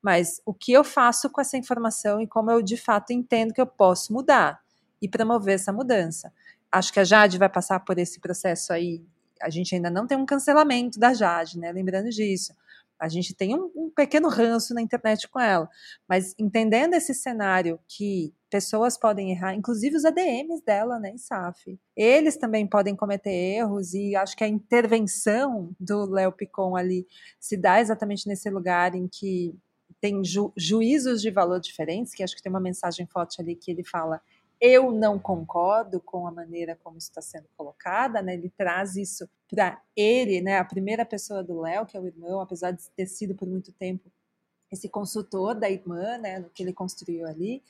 mas 0.00 0.40
o 0.46 0.54
que 0.54 0.70
eu 0.70 0.84
faço 0.84 1.28
com 1.28 1.40
essa 1.40 1.56
informação 1.56 2.20
e 2.20 2.26
como 2.28 2.52
eu 2.52 2.62
de 2.62 2.76
fato 2.76 3.12
entendo 3.12 3.52
que 3.52 3.60
eu 3.60 3.66
posso 3.66 4.12
mudar 4.12 4.60
e 5.02 5.08
promover 5.08 5.56
essa 5.56 5.72
mudança. 5.72 6.32
Acho 6.70 6.92
que 6.92 7.00
a 7.00 7.04
Jade 7.04 7.36
vai 7.36 7.48
passar 7.48 7.80
por 7.80 7.98
esse 7.98 8.20
processo 8.20 8.72
aí. 8.72 9.02
A 9.42 9.50
gente 9.50 9.74
ainda 9.74 9.90
não 9.90 10.06
tem 10.06 10.16
um 10.16 10.24
cancelamento 10.24 11.00
da 11.00 11.12
Jade, 11.12 11.58
né? 11.58 11.72
Lembrando 11.72 12.10
disso. 12.10 12.54
A 12.98 13.08
gente 13.08 13.34
tem 13.34 13.54
um, 13.54 13.70
um 13.74 13.90
pequeno 13.94 14.28
ranço 14.28 14.74
na 14.74 14.82
internet 14.82 15.28
com 15.28 15.40
ela. 15.40 15.68
Mas 16.08 16.34
entendendo 16.38 16.94
esse 16.94 17.14
cenário 17.14 17.78
que 17.86 18.34
pessoas 18.50 18.98
podem 18.98 19.30
errar, 19.30 19.54
inclusive 19.54 19.96
os 19.96 20.04
ADMs 20.04 20.64
dela, 20.64 20.98
né, 20.98 21.16
SAF. 21.16 21.78
Eles 21.96 22.36
também 22.36 22.66
podem 22.66 22.96
cometer 22.96 23.30
erros 23.30 23.92
e 23.94 24.16
acho 24.16 24.36
que 24.36 24.44
a 24.44 24.48
intervenção 24.48 25.74
do 25.78 26.06
Léo 26.06 26.32
Picon 26.32 26.76
ali 26.76 27.06
se 27.38 27.56
dá 27.56 27.80
exatamente 27.80 28.26
nesse 28.26 28.48
lugar 28.50 28.94
em 28.94 29.06
que 29.06 29.54
tem 30.00 30.24
ju 30.24 30.52
juízos 30.56 31.20
de 31.20 31.30
valor 31.30 31.60
diferentes, 31.60 32.14
que 32.14 32.22
acho 32.22 32.36
que 32.36 32.42
tem 32.42 32.50
uma 32.50 32.60
mensagem 32.60 33.06
forte 33.06 33.40
ali 33.40 33.54
que 33.54 33.70
ele 33.70 33.84
fala 33.84 34.20
eu 34.60 34.90
não 34.90 35.18
concordo 35.18 36.00
com 36.00 36.26
a 36.26 36.32
maneira 36.32 36.76
como 36.82 36.98
isso 36.98 37.08
está 37.08 37.22
sendo 37.22 37.48
colocada, 37.56 38.20
né? 38.20 38.34
Ele 38.34 38.50
traz 38.50 38.96
isso 38.96 39.28
para 39.48 39.80
ele, 39.96 40.40
né? 40.40 40.58
A 40.58 40.64
primeira 40.64 41.04
pessoa 41.04 41.42
do 41.44 41.60
Léo, 41.60 41.86
que 41.86 41.96
é 41.96 42.00
o 42.00 42.06
irmão, 42.06 42.40
apesar 42.40 42.72
de 42.72 42.90
ter 42.90 43.06
sido 43.06 43.34
por 43.34 43.46
muito 43.46 43.72
tempo 43.72 44.10
esse 44.70 44.88
consultor 44.88 45.54
da 45.54 45.70
irmã, 45.70 46.18
né? 46.18 46.40
No 46.40 46.50
que 46.50 46.62
ele 46.62 46.72
construiu 46.72 47.26
ali, 47.26 47.62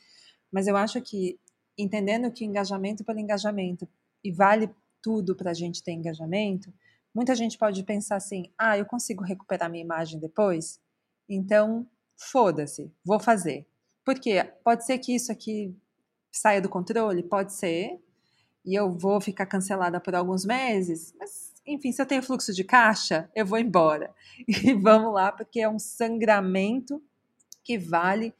mas 0.50 0.66
eu 0.66 0.76
acho 0.76 1.00
que 1.02 1.38
entendendo 1.76 2.32
que 2.32 2.44
engajamento 2.44 3.04
pelo 3.04 3.20
engajamento 3.20 3.86
e 4.24 4.32
vale 4.32 4.70
tudo 5.02 5.36
para 5.36 5.50
a 5.50 5.54
gente 5.54 5.82
ter 5.82 5.92
engajamento, 5.92 6.72
muita 7.14 7.34
gente 7.34 7.58
pode 7.58 7.82
pensar 7.84 8.16
assim: 8.16 8.50
ah, 8.56 8.78
eu 8.78 8.86
consigo 8.86 9.22
recuperar 9.22 9.70
minha 9.70 9.84
imagem 9.84 10.18
depois, 10.18 10.80
então 11.28 11.86
foda-se, 12.16 12.90
vou 13.04 13.20
fazer. 13.20 13.66
Porque 14.04 14.42
pode 14.64 14.86
ser 14.86 14.98
que 14.98 15.14
isso 15.14 15.30
aqui 15.30 15.76
saia 16.30 16.60
do 16.60 16.68
controle? 16.68 17.22
Pode 17.22 17.52
ser. 17.52 18.00
E 18.64 18.74
eu 18.74 18.92
vou 18.92 19.20
ficar 19.20 19.46
cancelada 19.46 20.00
por 20.00 20.14
alguns 20.14 20.44
meses, 20.44 21.14
mas 21.18 21.48
enfim, 21.66 21.92
se 21.92 22.00
eu 22.00 22.06
tenho 22.06 22.22
fluxo 22.22 22.52
de 22.52 22.64
caixa, 22.64 23.30
eu 23.34 23.44
vou 23.44 23.58
embora. 23.58 24.14
E 24.48 24.72
vamos 24.74 25.12
lá, 25.12 25.30
porque 25.30 25.60
é 25.60 25.68
um 25.68 25.78
sangramento 25.78 27.02
que 27.62 27.78
vale 27.78 28.34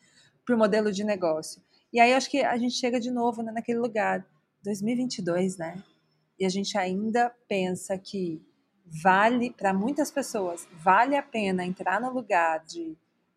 para 0.44 0.55
o 0.55 0.59
modelo 0.59 0.90
de 0.90 1.05
negócio. 1.05 1.62
E 1.92 2.01
aí 2.01 2.14
acho 2.14 2.31
que 2.31 2.42
a 2.42 2.57
gente 2.57 2.74
chega 2.74 2.98
de 2.98 3.11
novo 3.11 3.42
né, 3.42 3.53
naquele 3.53 3.79
lugar, 3.79 4.27
2022, 4.62 5.59
né? 5.59 5.83
E 6.38 6.46
a 6.46 6.48
gente 6.48 6.77
ainda 6.79 7.31
pensa 7.46 7.98
que 7.98 8.42
vale, 9.03 9.51
para 9.51 9.74
muitas 9.74 10.11
pessoas, 10.11 10.66
vale 10.72 11.16
a 11.16 11.22
pena 11.22 11.64
entrar 11.64 12.01
no 12.01 12.11
lugar 12.11 12.64
de 12.64 12.96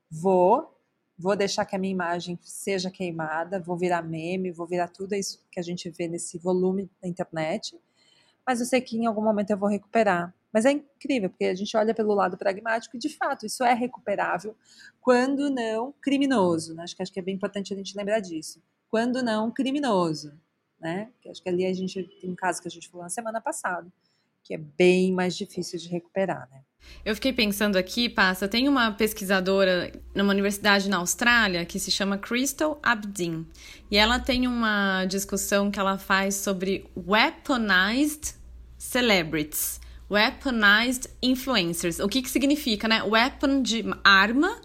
vou 0.09 0.80
vou 1.21 1.35
deixar 1.35 1.65
que 1.65 1.75
a 1.75 1.79
minha 1.79 1.91
imagem 1.91 2.37
seja 2.41 2.89
queimada, 2.89 3.59
vou 3.59 3.77
virar 3.77 4.01
meme, 4.01 4.51
vou 4.51 4.65
virar 4.65 4.87
tudo 4.87 5.13
isso 5.13 5.39
que 5.51 5.59
a 5.59 5.63
gente 5.63 5.89
vê 5.89 6.07
nesse 6.07 6.37
volume 6.37 6.89
da 7.01 7.07
internet, 7.07 7.79
mas 8.45 8.59
eu 8.59 8.65
sei 8.65 8.81
que 8.81 8.97
em 8.97 9.05
algum 9.05 9.21
momento 9.21 9.51
eu 9.51 9.57
vou 9.57 9.69
recuperar. 9.69 10.33
Mas 10.51 10.65
é 10.65 10.71
incrível, 10.71 11.29
porque 11.29 11.45
a 11.45 11.53
gente 11.53 11.77
olha 11.77 11.93
pelo 11.93 12.13
lado 12.13 12.37
pragmático 12.37 12.97
e, 12.97 12.99
de 12.99 13.07
fato, 13.07 13.45
isso 13.45 13.63
é 13.63 13.73
recuperável, 13.73 14.53
quando 14.99 15.49
não 15.49 15.93
criminoso. 16.01 16.73
Né? 16.73 16.83
Acho, 16.83 16.95
que, 16.95 17.01
acho 17.01 17.13
que 17.13 17.19
é 17.19 17.23
bem 17.23 17.35
importante 17.35 17.73
a 17.73 17.77
gente 17.77 17.95
lembrar 17.95 18.19
disso. 18.19 18.61
Quando 18.89 19.23
não 19.23 19.49
criminoso. 19.49 20.33
Né? 20.77 21.09
Que 21.21 21.29
acho 21.29 21.41
que 21.41 21.47
ali 21.47 21.65
a 21.65 21.73
gente 21.73 22.03
tem 22.19 22.29
um 22.29 22.35
caso 22.35 22.61
que 22.61 22.67
a 22.67 22.71
gente 22.71 22.89
falou 22.89 23.03
na 23.03 23.09
semana 23.09 23.39
passada, 23.39 23.87
que 24.43 24.53
é 24.53 24.57
bem 24.57 25.11
mais 25.11 25.35
difícil 25.35 25.79
de 25.79 25.87
recuperar. 25.87 26.47
Né? 26.51 26.61
Eu 27.03 27.15
fiquei 27.15 27.33
pensando 27.33 27.77
aqui, 27.77 28.09
Passa, 28.09 28.47
tem 28.47 28.67
uma 28.67 28.91
pesquisadora 28.91 29.91
numa 30.13 30.31
universidade 30.31 30.89
na 30.89 30.97
Austrália 30.97 31.65
que 31.65 31.79
se 31.79 31.89
chama 31.89 32.17
Crystal 32.17 32.79
Abdin. 32.83 33.45
E 33.89 33.97
ela 33.97 34.19
tem 34.19 34.47
uma 34.47 35.05
discussão 35.05 35.71
que 35.71 35.79
ela 35.79 35.97
faz 35.97 36.35
sobre 36.35 36.85
weaponized 36.95 38.35
celebrities, 38.77 39.79
weaponized 40.09 41.09
influencers. 41.21 41.99
O 41.99 42.07
que 42.07 42.21
que 42.21 42.29
significa, 42.29 42.87
né? 42.87 43.01
Weapon 43.03 43.61
de 43.61 43.83
arma. 44.03 44.61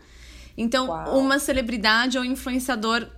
Então, 0.57 0.89
Uau. 0.89 1.19
uma 1.19 1.39
celebridade 1.39 2.19
ou 2.19 2.25
influenciador 2.25 3.09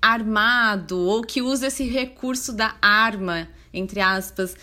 armado 0.00 0.98
ou 0.98 1.22
que 1.22 1.42
usa 1.42 1.68
esse 1.68 1.84
recurso 1.84 2.52
da 2.52 2.76
arma, 2.80 3.48
entre 3.72 4.00
aspas. 4.00 4.54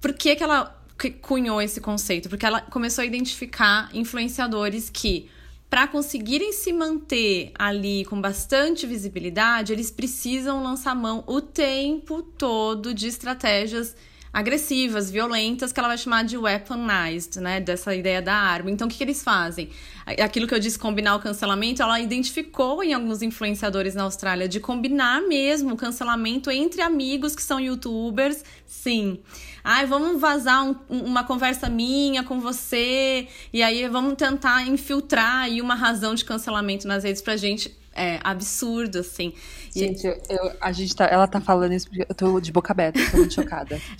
Por 0.00 0.12
que, 0.12 0.34
que 0.34 0.42
ela 0.42 0.81
cunhou 1.20 1.60
esse 1.60 1.80
conceito, 1.80 2.28
porque 2.28 2.46
ela 2.46 2.60
começou 2.60 3.02
a 3.02 3.06
identificar 3.06 3.90
influenciadores 3.92 4.88
que, 4.88 5.28
para 5.68 5.86
conseguirem 5.88 6.52
se 6.52 6.72
manter 6.72 7.52
ali 7.58 8.04
com 8.04 8.20
bastante 8.20 8.86
visibilidade, 8.86 9.72
eles 9.72 9.90
precisam 9.90 10.62
lançar 10.62 10.94
mão 10.94 11.24
o 11.26 11.40
tempo 11.40 12.22
todo 12.22 12.92
de 12.92 13.08
estratégias 13.08 13.96
agressivas, 14.32 15.10
violentas, 15.10 15.72
que 15.72 15.78
ela 15.78 15.88
vai 15.88 15.98
chamar 15.98 16.24
de 16.24 16.38
weaponized, 16.38 17.38
né? 17.38 17.60
Dessa 17.60 17.94
ideia 17.94 18.22
da 18.22 18.34
arma. 18.34 18.70
Então, 18.70 18.86
o 18.86 18.90
que, 18.90 18.96
que 18.96 19.04
eles 19.04 19.22
fazem? 19.22 19.68
Aquilo 20.06 20.46
que 20.46 20.54
eu 20.54 20.58
disse, 20.58 20.78
combinar 20.78 21.14
o 21.16 21.20
cancelamento, 21.20 21.82
ela 21.82 22.00
identificou 22.00 22.82
em 22.82 22.94
alguns 22.94 23.20
influenciadores 23.20 23.94
na 23.94 24.04
Austrália 24.04 24.48
de 24.48 24.58
combinar 24.58 25.20
mesmo 25.20 25.74
o 25.74 25.76
cancelamento 25.76 26.50
entre 26.50 26.80
amigos 26.80 27.36
que 27.36 27.42
são 27.42 27.60
youtubers, 27.60 28.42
sim. 28.66 29.20
Ai, 29.64 29.86
vamos 29.86 30.20
vazar 30.20 30.64
um, 30.64 30.76
uma 30.88 31.24
conversa 31.24 31.68
minha 31.68 32.22
com 32.22 32.40
você, 32.40 33.28
e 33.52 33.62
aí 33.62 33.88
vamos 33.88 34.14
tentar 34.14 34.66
infiltrar 34.66 35.42
aí 35.44 35.60
uma 35.60 35.74
razão 35.74 36.14
de 36.14 36.24
cancelamento 36.24 36.86
nas 36.86 37.04
redes 37.04 37.22
pra 37.22 37.36
gente 37.36 37.80
é 37.94 38.18
absurdo, 38.22 38.98
assim. 38.98 39.32
Gente, 39.74 40.06
eu, 40.06 40.20
eu, 40.28 40.52
a 40.60 40.72
gente 40.72 40.94
tá, 40.94 41.06
ela 41.06 41.26
tá 41.26 41.40
falando 41.40 41.72
isso 41.72 41.88
porque 41.88 42.06
eu 42.08 42.14
tô 42.14 42.40
de 42.40 42.52
boca 42.52 42.72
aberta, 42.72 42.98
tô 43.10 43.18
muito 43.18 43.34
chocada. 43.34 43.80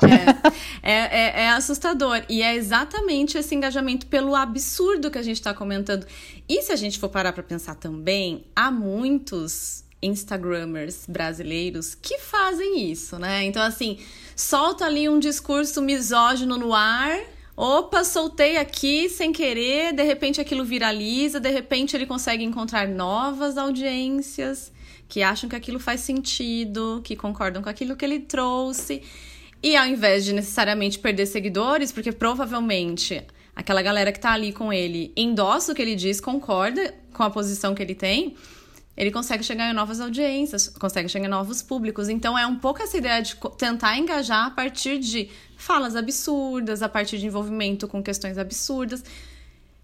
É, 0.82 0.92
é, 0.92 0.92
é, 0.92 1.42
é, 1.44 1.50
assustador. 1.50 2.22
E 2.28 2.42
é 2.42 2.54
exatamente 2.54 3.38
esse 3.38 3.54
engajamento 3.54 4.06
pelo 4.06 4.34
absurdo 4.34 5.10
que 5.10 5.18
a 5.18 5.22
gente 5.22 5.40
tá 5.40 5.54
comentando. 5.54 6.06
E 6.48 6.62
se 6.62 6.72
a 6.72 6.76
gente 6.76 6.98
for 6.98 7.08
parar 7.08 7.32
pra 7.32 7.42
pensar 7.42 7.76
também, 7.76 8.44
há 8.54 8.70
muitos 8.70 9.84
Instagrammers 10.02 11.04
brasileiros 11.06 11.94
que 11.94 12.18
fazem 12.18 12.90
isso, 12.90 13.18
né? 13.18 13.44
Então, 13.44 13.62
assim, 13.62 13.98
solta 14.36 14.86
ali 14.86 15.08
um 15.08 15.18
discurso 15.18 15.80
misógino 15.82 16.56
no 16.56 16.74
ar 16.74 17.18
Opa, 17.54 18.02
soltei 18.02 18.56
aqui 18.56 19.10
sem 19.10 19.30
querer, 19.30 19.92
de 19.92 20.02
repente 20.02 20.40
aquilo 20.40 20.64
viraliza, 20.64 21.38
de 21.38 21.50
repente 21.50 21.94
ele 21.94 22.06
consegue 22.06 22.42
encontrar 22.42 22.88
novas 22.88 23.58
audiências 23.58 24.72
que 25.06 25.22
acham 25.22 25.50
que 25.50 25.54
aquilo 25.54 25.78
faz 25.78 26.00
sentido, 26.00 27.02
que 27.04 27.14
concordam 27.14 27.62
com 27.62 27.68
aquilo 27.68 27.94
que 27.94 28.04
ele 28.06 28.20
trouxe. 28.20 29.02
E 29.62 29.76
ao 29.76 29.86
invés 29.86 30.24
de 30.24 30.32
necessariamente 30.32 30.98
perder 30.98 31.26
seguidores, 31.26 31.92
porque 31.92 32.10
provavelmente 32.10 33.22
aquela 33.54 33.82
galera 33.82 34.10
que 34.10 34.18
tá 34.18 34.32
ali 34.32 34.50
com 34.50 34.72
ele 34.72 35.12
endossa 35.14 35.72
o 35.72 35.74
que 35.74 35.82
ele 35.82 35.94
diz, 35.94 36.22
concorda 36.22 36.94
com 37.12 37.22
a 37.22 37.28
posição 37.28 37.74
que 37.74 37.82
ele 37.82 37.94
tem, 37.94 38.34
ele 38.96 39.10
consegue 39.10 39.42
chegar 39.42 39.70
em 39.70 39.72
novas 39.72 40.00
audiências, 40.00 40.68
consegue 40.68 41.08
chegar 41.08 41.26
em 41.26 41.30
novos 41.30 41.62
públicos. 41.62 42.08
Então 42.08 42.38
é 42.38 42.46
um 42.46 42.56
pouco 42.56 42.82
essa 42.82 42.96
ideia 42.96 43.22
de 43.22 43.36
tentar 43.56 43.96
engajar 43.96 44.46
a 44.46 44.50
partir 44.50 44.98
de 44.98 45.30
falas 45.56 45.96
absurdas, 45.96 46.82
a 46.82 46.88
partir 46.88 47.18
de 47.18 47.26
envolvimento 47.26 47.88
com 47.88 48.02
questões 48.02 48.36
absurdas. 48.36 49.02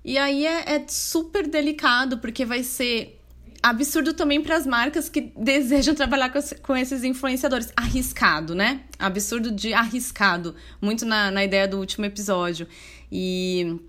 E 0.05 0.19
aí 0.19 0.47
é, 0.47 0.75
é 0.75 0.85
super 0.89 1.49
delicado, 1.49 2.19
porque 2.19 2.45
vai 2.45 2.63
ser 2.63 3.19
absurdo 3.63 4.13
também 4.13 4.41
para 4.41 4.57
as 4.57 4.67
marcas 4.67 5.09
que 5.09 5.33
desejam 5.37 5.95
trabalhar 5.95 6.31
com, 6.31 6.41
com, 6.63 6.77
esses 6.77 7.03
influenciadores. 7.03 7.73
Arriscado, 7.77 8.55
né? 8.55 8.83
Absurdo 8.99 9.51
de 9.51 9.73
arriscado. 9.73 10.55
Muito 10.81 11.05
na, 11.05 11.31
na 11.31 11.45
ideia 11.45 11.67
do 11.67 11.79
último 11.79 12.05
episódio. 12.05 12.69
E 13.11 13.81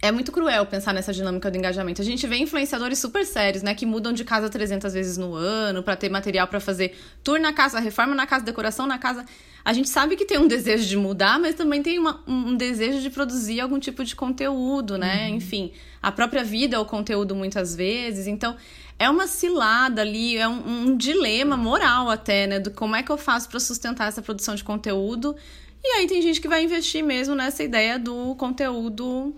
é 0.00 0.12
muito 0.12 0.30
cruel 0.30 0.64
pensar 0.64 0.94
nessa 0.94 1.12
dinâmica 1.12 1.50
do 1.50 1.56
engajamento. 1.56 2.00
A 2.00 2.04
gente 2.04 2.24
vê 2.26 2.36
influenciadores 2.36 3.00
super 3.00 3.26
sérios, 3.26 3.62
né, 3.64 3.74
que 3.74 3.84
mudam 3.84 4.12
de 4.12 4.24
casa 4.24 4.48
300 4.48 4.92
vezes 4.94 5.16
no 5.16 5.34
ano 5.34 5.82
para 5.82 5.96
ter 5.96 6.08
material 6.08 6.46
para 6.46 6.60
fazer 6.60 6.96
tour 7.24 7.40
na 7.40 7.52
casa, 7.52 7.80
reforma 7.80 8.14
na 8.14 8.26
casa, 8.26 8.44
decoração 8.44 8.86
na 8.86 8.96
casa. 8.96 9.24
A 9.64 9.72
gente 9.72 9.88
sabe 9.88 10.14
que 10.14 10.24
tem 10.24 10.38
um 10.38 10.46
desejo 10.46 10.86
de 10.86 10.96
mudar, 10.96 11.40
mas 11.40 11.56
também 11.56 11.82
tem 11.82 11.98
uma, 11.98 12.22
um 12.28 12.56
desejo 12.56 13.00
de 13.00 13.10
produzir 13.10 13.60
algum 13.60 13.78
tipo 13.78 14.04
de 14.04 14.14
conteúdo, 14.14 14.96
né? 14.96 15.28
Uhum. 15.28 15.34
Enfim, 15.34 15.72
a 16.00 16.12
própria 16.12 16.44
vida 16.44 16.76
é 16.76 16.78
o 16.78 16.84
conteúdo 16.84 17.34
muitas 17.34 17.74
vezes. 17.74 18.28
Então, 18.28 18.56
é 19.00 19.10
uma 19.10 19.26
cilada 19.26 20.00
ali, 20.02 20.36
é 20.36 20.48
um, 20.48 20.90
um 20.90 20.96
dilema 20.96 21.56
moral 21.56 22.08
até, 22.08 22.46
né? 22.46 22.60
Do 22.60 22.70
como 22.70 22.94
é 22.94 23.02
que 23.02 23.10
eu 23.10 23.18
faço 23.18 23.48
para 23.48 23.58
sustentar 23.58 24.06
essa 24.08 24.22
produção 24.22 24.54
de 24.54 24.62
conteúdo. 24.62 25.34
E 25.82 25.88
aí 25.96 26.06
tem 26.06 26.22
gente 26.22 26.40
que 26.40 26.48
vai 26.48 26.62
investir 26.62 27.04
mesmo 27.04 27.34
nessa 27.34 27.64
ideia 27.64 27.98
do 27.98 28.34
conteúdo 28.36 29.34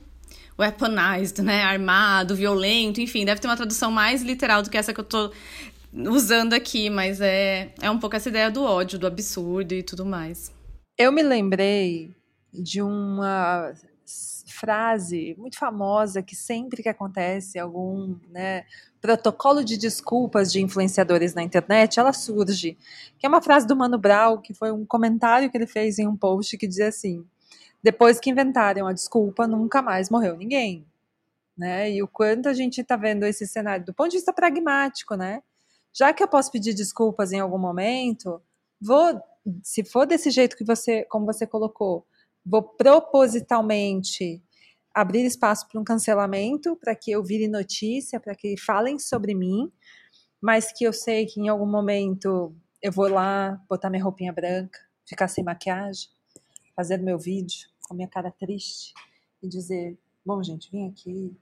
weaponized, 0.61 1.43
né? 1.43 1.63
Armado, 1.63 2.37
violento, 2.37 3.01
enfim, 3.01 3.25
deve 3.25 3.41
ter 3.41 3.49
uma 3.49 3.57
tradução 3.57 3.91
mais 3.91 4.23
literal 4.23 4.63
do 4.63 4.71
que 4.71 4.77
essa 4.77 4.93
que 4.93 5.01
eu 5.01 5.05
tô 5.05 5.33
usando 5.93 6.53
aqui, 6.53 6.89
mas 6.91 7.21
é, 7.21 7.73
é 7.81 7.91
um 7.91 7.99
pouco 7.99 8.17
essa 8.17 8.29
ideia 8.29 8.51
do 8.51 8.63
ódio, 8.63 8.99
do 8.99 9.07
absurdo 9.07 9.73
e 9.73 9.83
tudo 9.83 10.05
mais. 10.05 10.53
Eu 10.97 11.11
me 11.11 11.23
lembrei 11.23 12.15
de 12.53 12.83
uma 12.83 13.73
frase 14.47 15.35
muito 15.39 15.57
famosa 15.57 16.23
que 16.23 16.37
sempre 16.37 16.83
que 16.83 16.89
acontece 16.89 17.59
algum 17.59 18.17
né, 18.29 18.65
protocolo 19.01 19.65
de 19.65 19.79
desculpas 19.79 20.53
de 20.53 20.61
influenciadores 20.61 21.33
na 21.33 21.43
internet, 21.43 21.99
ela 21.99 22.13
surge. 22.13 22.77
Que 23.19 23.27
é 23.27 23.29
uma 23.29 23.41
frase 23.41 23.67
do 23.67 23.75
Mano 23.75 23.99
Brown, 23.99 24.39
que 24.39 24.53
foi 24.53 24.71
um 24.71 24.85
comentário 24.85 25.51
que 25.51 25.57
ele 25.57 25.67
fez 25.67 25.99
em 25.99 26.07
um 26.07 26.17
post 26.17 26.59
que 26.59 26.69
dizia 26.69 26.89
assim: 26.89 27.25
depois 27.83 28.21
que 28.21 28.31
inventaram 28.31 28.87
a 28.87 28.93
desculpa, 28.93 29.47
nunca 29.47 29.81
mais 29.81 30.11
morreu 30.11 30.37
ninguém. 30.37 30.87
Né? 31.57 31.91
E 31.93 32.03
o 32.03 32.09
quanto 32.09 32.49
a 32.49 32.55
gente 32.55 32.81
está 32.81 32.97
vendo 32.97 33.25
esse 33.25 33.47
cenário 33.47 33.85
do 33.85 33.95
ponto 33.95 34.11
de 34.11 34.17
vista 34.17 34.33
pragmático, 34.33 35.15
né? 35.15 35.43
Já 35.93 36.13
que 36.13 36.23
eu 36.23 36.29
posso 36.29 36.51
pedir 36.51 36.73
desculpas 36.73 37.33
em 37.33 37.41
algum 37.41 37.59
momento, 37.59 38.41
vou, 38.81 39.21
se 39.63 39.85
for 39.85 40.07
desse 40.07 40.31
jeito 40.31 40.57
que 40.57 40.65
você, 40.65 41.05
como 41.11 41.27
você 41.27 41.47
colocou, 41.47 42.07
vou 42.47 42.63
propositalmente 42.63 44.43
abrir 44.95 45.25
espaço 45.25 45.69
para 45.69 45.81
um 45.81 45.85
cancelamento, 45.85 46.77
para 46.77 46.95
que 46.95 47.11
eu 47.11 47.23
vire 47.23 47.49
notícia, 47.49 48.19
para 48.21 48.35
que 48.35 48.57
falem 48.59 48.99
sobre 48.99 49.35
mim, 49.35 49.71
mas 50.41 50.73
que 50.73 50.85
eu 50.85 50.93
sei 50.93 51.27
que 51.27 51.41
em 51.41 51.49
algum 51.49 51.67
momento 51.67 52.55
eu 52.83 52.91
vou 52.91 53.09
lá 53.09 53.61
botar 53.69 53.91
minha 53.91 54.03
roupinha 54.03 54.33
branca, 54.33 54.79
ficar 55.07 55.29
sem 55.29 55.45
maquiagem, 55.45 56.09
fazer 56.75 56.99
meu 56.99 57.19
vídeo 57.19 57.69
com 57.87 57.95
minha 57.95 58.09
cara 58.09 58.31
triste 58.31 58.95
e 59.43 59.49
dizer: 59.49 59.99
bom, 60.25 60.43
gente, 60.43 60.71
vim 60.71 60.89
aqui, 60.89 61.37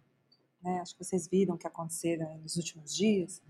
né, 0.62 0.80
acho 0.80 0.96
que 0.96 1.04
vocês 1.04 1.28
viram 1.28 1.54
o 1.54 1.58
que 1.58 1.66
aconteceu 1.66 2.18
nos 2.42 2.56
últimos 2.56 2.94
dias. 2.94 3.42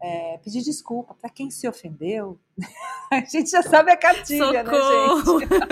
É, 0.00 0.38
pedir 0.38 0.62
desculpa 0.62 1.14
para 1.14 1.30
quem 1.30 1.50
se 1.50 1.66
ofendeu. 1.66 2.38
a 3.10 3.20
gente 3.24 3.50
já 3.50 3.62
sabe 3.62 3.90
a 3.90 3.96
cartilha, 3.96 4.62
né, 4.62 4.70
Socorro. 4.70 5.40
né, 5.40 5.46
gente? 5.46 5.64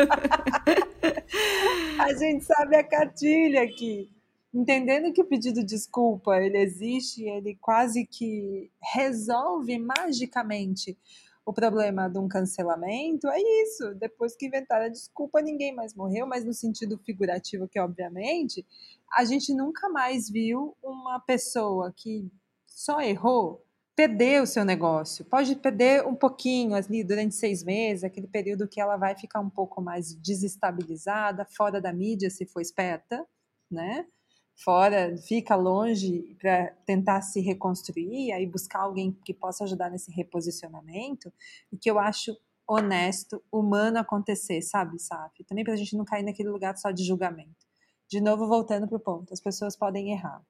a 2.01 2.15
gente 2.15 2.45
sabe 2.45 2.77
a 2.77 2.85
cartilha 2.85 3.63
aqui. 3.63 4.11
Entendendo 4.55 5.13
que 5.13 5.21
o 5.21 5.25
pedido 5.25 5.61
de 5.61 5.67
desculpa 5.67 6.37
ele 6.37 6.59
existe, 6.59 7.25
ele 7.25 7.57
quase 7.61 8.07
que 8.07 8.71
resolve 8.95 9.79
magicamente 9.79 10.97
o 11.45 11.53
problema 11.53 12.09
de 12.09 12.19
um 12.19 12.29
cancelamento. 12.29 13.29
É 13.29 13.41
isso. 13.63 13.95
Depois 13.95 14.37
que 14.37 14.47
inventaram 14.47 14.87
a 14.87 14.89
desculpa, 14.89 15.41
ninguém 15.41 15.75
mais 15.75 15.95
morreu, 15.95 16.27
mas 16.27 16.45
no 16.45 16.55
sentido 16.55 16.99
figurativo, 16.99 17.69
que 17.69 17.81
obviamente 17.81 18.67
a 19.13 19.25
gente 19.25 19.53
nunca 19.55 19.89
mais 19.89 20.31
viu 20.31 20.77
uma 20.83 21.21
pessoa 21.21 21.93
que 21.97 22.31
só 22.67 23.01
errou 23.01 23.65
perder 23.95 24.43
o 24.43 24.47
seu 24.47 24.65
negócio. 24.65 25.25
Pode 25.25 25.55
perder 25.57 26.07
um 26.07 26.15
pouquinho 26.15 26.75
ali 26.75 27.05
durante 27.05 27.35
seis 27.35 27.63
meses, 27.63 28.05
aquele 28.05 28.27
período 28.27 28.69
que 28.69 28.81
ela 28.81 28.97
vai 28.97 29.17
ficar 29.17 29.41
um 29.41 29.51
pouco 29.51 29.83
mais 29.83 30.15
desestabilizada, 30.15 31.45
fora 31.45 31.81
da 31.81 31.93
mídia, 31.93 32.31
se 32.31 32.47
for 32.47 32.61
esperta, 32.61 33.27
né? 33.71 34.07
Fora, 34.55 35.17
fica 35.17 35.57
longe 35.57 36.37
para 36.41 36.69
tentar 36.87 37.23
se 37.23 37.41
reconstruir, 37.41 38.33
aí 38.33 38.47
buscar 38.47 38.81
alguém 38.81 39.17
que 39.25 39.35
possa 39.35 39.65
ajudar 39.65 39.91
nesse 39.91 40.11
reposicionamento, 40.11 41.33
o 41.73 41.77
que 41.77 41.91
eu 41.91 41.99
acho 41.99 42.37
honesto, 42.67 43.43
humano 43.51 43.99
acontecer, 43.99 44.63
sabe, 44.63 44.99
Saf? 44.99 45.43
Também 45.45 45.65
para 45.65 45.73
a 45.75 45.77
gente 45.77 45.97
não 45.97 46.05
cair 46.05 46.23
naquele 46.23 46.49
lugar 46.49 46.77
só 46.77 46.91
de 46.91 47.05
julgamento. 47.05 47.67
De 48.09 48.21
novo, 48.21 48.47
voltando 48.47 48.87
para 48.87 48.97
o 48.97 49.01
ponto, 49.01 49.33
as 49.33 49.41
pessoas 49.41 49.75
podem 49.75 50.13
errar, 50.13 50.43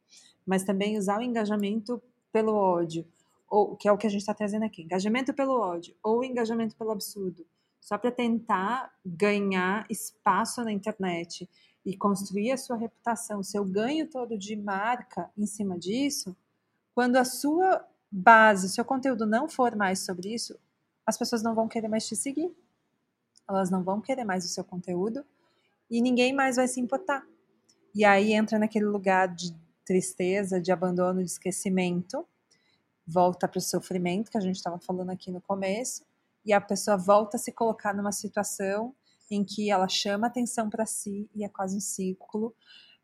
mas 0.44 0.64
também 0.64 0.98
usar 0.98 1.18
o 1.18 1.22
engajamento 1.22 2.02
pelo 2.32 2.54
ódio, 2.54 3.06
ou 3.48 3.76
que 3.76 3.88
é 3.88 3.92
o 3.92 3.98
que 3.98 4.06
a 4.06 4.10
gente 4.10 4.20
está 4.20 4.34
trazendo 4.34 4.64
aqui, 4.64 4.82
engajamento 4.82 5.32
pelo 5.32 5.58
ódio 5.58 5.94
ou 6.02 6.24
engajamento 6.24 6.76
pelo 6.76 6.90
absurdo, 6.90 7.46
só 7.80 7.98
para 7.98 8.10
tentar 8.10 8.92
ganhar 9.04 9.86
espaço 9.90 10.62
na 10.64 10.72
internet 10.72 11.48
e 11.84 11.96
construir 11.96 12.52
a 12.52 12.56
sua 12.56 12.76
reputação, 12.76 13.42
seu 13.42 13.64
ganho 13.64 14.08
todo 14.08 14.38
de 14.38 14.54
marca 14.56 15.30
em 15.36 15.46
cima 15.46 15.78
disso, 15.78 16.36
quando 16.94 17.16
a 17.16 17.24
sua 17.24 17.84
base, 18.10 18.68
seu 18.68 18.84
conteúdo 18.84 19.26
não 19.26 19.48
for 19.48 19.74
mais 19.74 20.00
sobre 20.00 20.32
isso, 20.32 20.58
as 21.06 21.18
pessoas 21.18 21.42
não 21.42 21.54
vão 21.54 21.66
querer 21.66 21.88
mais 21.88 22.06
te 22.06 22.14
seguir. 22.14 22.54
Elas 23.48 23.70
não 23.70 23.82
vão 23.82 24.00
querer 24.00 24.24
mais 24.24 24.44
o 24.44 24.48
seu 24.48 24.64
conteúdo 24.64 25.24
e 25.90 26.00
ninguém 26.00 26.32
mais 26.32 26.56
vai 26.56 26.68
se 26.68 26.80
importar. 26.80 27.26
E 27.94 28.04
aí 28.04 28.32
entra 28.32 28.58
naquele 28.58 28.86
lugar 28.86 29.28
de 29.28 29.54
tristeza, 29.84 30.60
de 30.60 30.70
abandono, 30.70 31.22
de 31.22 31.30
esquecimento, 31.30 32.26
volta 33.06 33.48
para 33.48 33.58
o 33.58 33.60
sofrimento 33.60 34.30
que 34.30 34.38
a 34.38 34.40
gente 34.40 34.56
estava 34.56 34.78
falando 34.78 35.10
aqui 35.10 35.30
no 35.30 35.40
começo, 35.40 36.04
e 36.44 36.52
a 36.52 36.60
pessoa 36.60 36.96
volta 36.96 37.36
a 37.36 37.40
se 37.40 37.52
colocar 37.52 37.94
numa 37.94 38.12
situação 38.12 38.94
em 39.34 39.44
que 39.44 39.70
ela 39.70 39.88
chama 39.88 40.26
atenção 40.26 40.68
para 40.68 40.86
si 40.86 41.28
e 41.34 41.44
é 41.44 41.48
quase 41.48 41.76
um 41.76 41.80
ciclo 41.80 42.54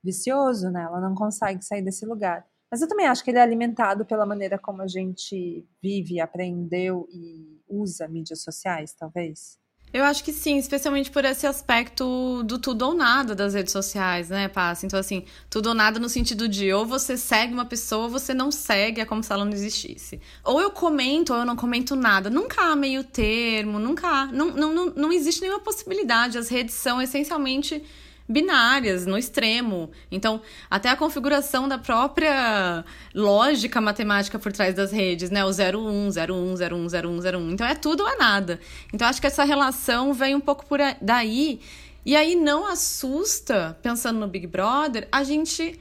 vicioso, 0.02 0.70
né? 0.70 0.82
Ela 0.82 1.00
não 1.00 1.14
consegue 1.14 1.64
sair 1.64 1.82
desse 1.82 2.06
lugar. 2.06 2.46
Mas 2.70 2.82
eu 2.82 2.88
também 2.88 3.06
acho 3.06 3.24
que 3.24 3.30
ele 3.30 3.38
é 3.38 3.42
alimentado 3.42 4.04
pela 4.04 4.26
maneira 4.26 4.58
como 4.58 4.82
a 4.82 4.86
gente 4.86 5.66
vive, 5.82 6.20
aprendeu 6.20 7.08
e 7.10 7.60
usa 7.66 8.06
mídias 8.06 8.42
sociais, 8.42 8.92
talvez. 8.92 9.58
Eu 9.92 10.05
acho 10.05 10.22
que 10.22 10.33
sim, 10.33 10.59
especialmente 10.59 11.11
por 11.11 11.24
esse 11.24 11.46
aspecto 11.46 12.42
do 12.42 12.59
tudo 12.59 12.83
ou 12.87 12.94
nada 12.94 13.35
das 13.35 13.55
redes 13.55 13.72
sociais, 13.72 14.29
né, 14.29 14.48
Passa? 14.48 14.85
Então, 14.85 14.98
assim, 14.98 15.24
tudo 15.48 15.70
ou 15.70 15.74
nada 15.74 15.98
no 15.98 16.09
sentido 16.09 16.48
de 16.48 16.72
ou 16.72 16.85
você 16.85 17.16
segue 17.16 17.53
uma 17.53 17.64
pessoa 17.64 18.05
ou 18.05 18.11
você 18.11 18.35
não 18.35 18.51
segue, 18.51 19.01
é 19.01 19.05
como 19.05 19.22
se 19.22 19.33
ela 19.33 19.44
não 19.44 19.53
existisse. 19.53 20.20
Ou 20.44 20.61
eu 20.61 20.70
comento 20.70 21.33
ou 21.33 21.38
eu 21.38 21.44
não 21.44 21.57
comento 21.57 21.96
nada. 21.96 22.29
Nunca 22.29 22.62
há 22.62 22.77
meio 22.77 23.03
termo, 23.03 23.79
nunca 23.79 24.07
há. 24.07 24.27
Não, 24.27 24.51
não, 24.53 24.74
não, 24.74 24.87
não 24.94 25.12
existe 25.12 25.40
nenhuma 25.40 25.61
possibilidade. 25.61 26.38
As 26.38 26.48
redes 26.48 26.74
são 26.74 27.01
essencialmente 27.01 27.83
binárias, 28.28 29.06
no 29.06 29.16
extremo. 29.16 29.90
Então, 30.10 30.40
até 30.70 30.90
a 30.90 30.96
configuração 30.96 31.66
da 31.66 31.78
própria 31.78 32.84
lógica 33.14 33.80
matemática 33.80 34.38
por 34.38 34.52
trás 34.52 34.74
das 34.74 34.92
redes, 34.92 35.30
né? 35.30 35.44
O 35.44 35.48
01, 35.48 36.08
01, 36.08 36.10
01, 36.10 36.86
01, 37.08 37.38
01. 37.38 37.50
Então, 37.52 37.66
é 37.66 37.74
tudo 37.74 38.02
ou 38.02 38.08
é 38.08 38.16
nada. 38.16 38.60
Então, 38.92 39.08
acho 39.08 39.20
que 39.20 39.26
essa 39.26 39.44
relação 39.44 40.12
vem 40.12 40.34
um 40.34 40.40
pouco 40.40 40.66
por 40.66 40.78
daí. 41.00 41.60
E 42.04 42.14
aí, 42.14 42.34
não 42.34 42.66
assusta, 42.66 43.78
pensando 43.82 44.20
no 44.20 44.28
Big 44.28 44.46
Brother, 44.46 45.08
a 45.10 45.22
gente 45.24 45.80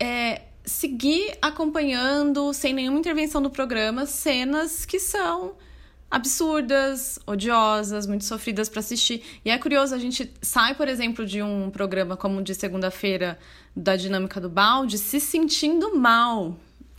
é, 0.00 0.42
seguir 0.64 1.36
acompanhando, 1.40 2.52
sem 2.52 2.72
nenhuma 2.72 2.98
intervenção 2.98 3.40
do 3.40 3.50
programa, 3.50 4.06
cenas 4.06 4.84
que 4.84 4.98
são 4.98 5.54
absurdas, 6.14 7.18
odiosas, 7.26 8.06
muito 8.06 8.24
sofridas 8.24 8.68
para 8.68 8.78
assistir. 8.78 9.22
E 9.44 9.50
é 9.50 9.58
curioso, 9.58 9.94
a 9.94 9.98
gente 9.98 10.32
sai, 10.40 10.74
por 10.74 10.86
exemplo, 10.86 11.26
de 11.26 11.42
um 11.42 11.70
programa 11.70 12.16
como 12.16 12.40
de 12.40 12.54
segunda-feira 12.54 13.36
da 13.74 13.96
dinâmica 13.96 14.40
do 14.40 14.48
balde 14.48 14.96
se 14.96 15.18
sentindo 15.18 15.96
mal. 15.96 16.56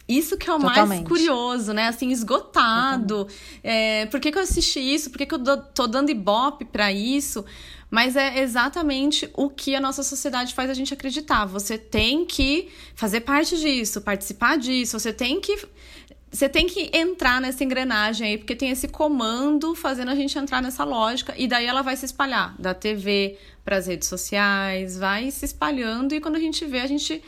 Isso 0.08 0.38
que 0.38 0.50
é 0.50 0.54
o 0.54 0.60
Totalmente. 0.60 0.88
mais 0.88 1.08
curioso, 1.08 1.74
né? 1.74 1.88
Assim, 1.88 2.12
esgotado. 2.12 3.28
É, 3.64 4.06
por 4.08 4.20
que, 4.20 4.32
que 4.32 4.38
eu 4.38 4.42
assisti 4.44 4.80
isso? 4.80 5.10
Por 5.10 5.18
que, 5.18 5.26
que 5.26 5.34
eu 5.34 5.58
tô 5.74 5.88
dando 5.88 6.12
ibope 6.12 6.66
para 6.66 6.92
isso? 6.92 7.44
Mas 7.90 8.18
é 8.18 8.42
exatamente 8.42 9.30
o 9.34 9.50
que 9.50 9.76
a 9.76 9.80
nossa 9.80 10.04
sociedade 10.04 10.54
faz 10.54 10.70
a 10.70 10.74
gente 10.74 10.94
acreditar. 10.94 11.46
Você 11.46 11.78
tem 11.78 12.26
que 12.26 12.70
fazer 12.94 13.22
parte 13.22 13.58
disso, 13.58 14.02
participar 14.02 14.58
disso, 14.58 15.00
você 15.00 15.14
tem 15.14 15.40
que 15.40 15.58
você 16.36 16.50
tem 16.50 16.68
que 16.68 16.90
entrar 16.92 17.40
nessa 17.40 17.64
engrenagem 17.64 18.28
aí, 18.28 18.38
porque 18.38 18.56
tem 18.56 18.70
esse 18.70 18.90
comando 18.90 19.74
fazendo 19.74 20.12
a 20.12 20.16
gente 20.16 20.38
entrar 20.38 20.62
nessa 20.62 20.84
lógica, 20.84 21.34
e 21.38 21.48
daí 21.48 21.66
ela 21.66 21.82
vai 21.82 21.96
se 21.96 22.06
espalhar 22.06 22.54
da 22.60 22.74
TV 22.74 23.38
para 23.64 23.78
as 23.78 23.88
redes 23.88 24.10
sociais, 24.10 24.98
vai 24.98 25.32
se 25.32 25.46
espalhando, 25.46 26.14
e 26.14 26.20
quando 26.20 26.36
a 26.36 26.40
gente 26.40 26.66
vê, 26.66 26.82
a 26.82 26.88
gente 26.88 27.24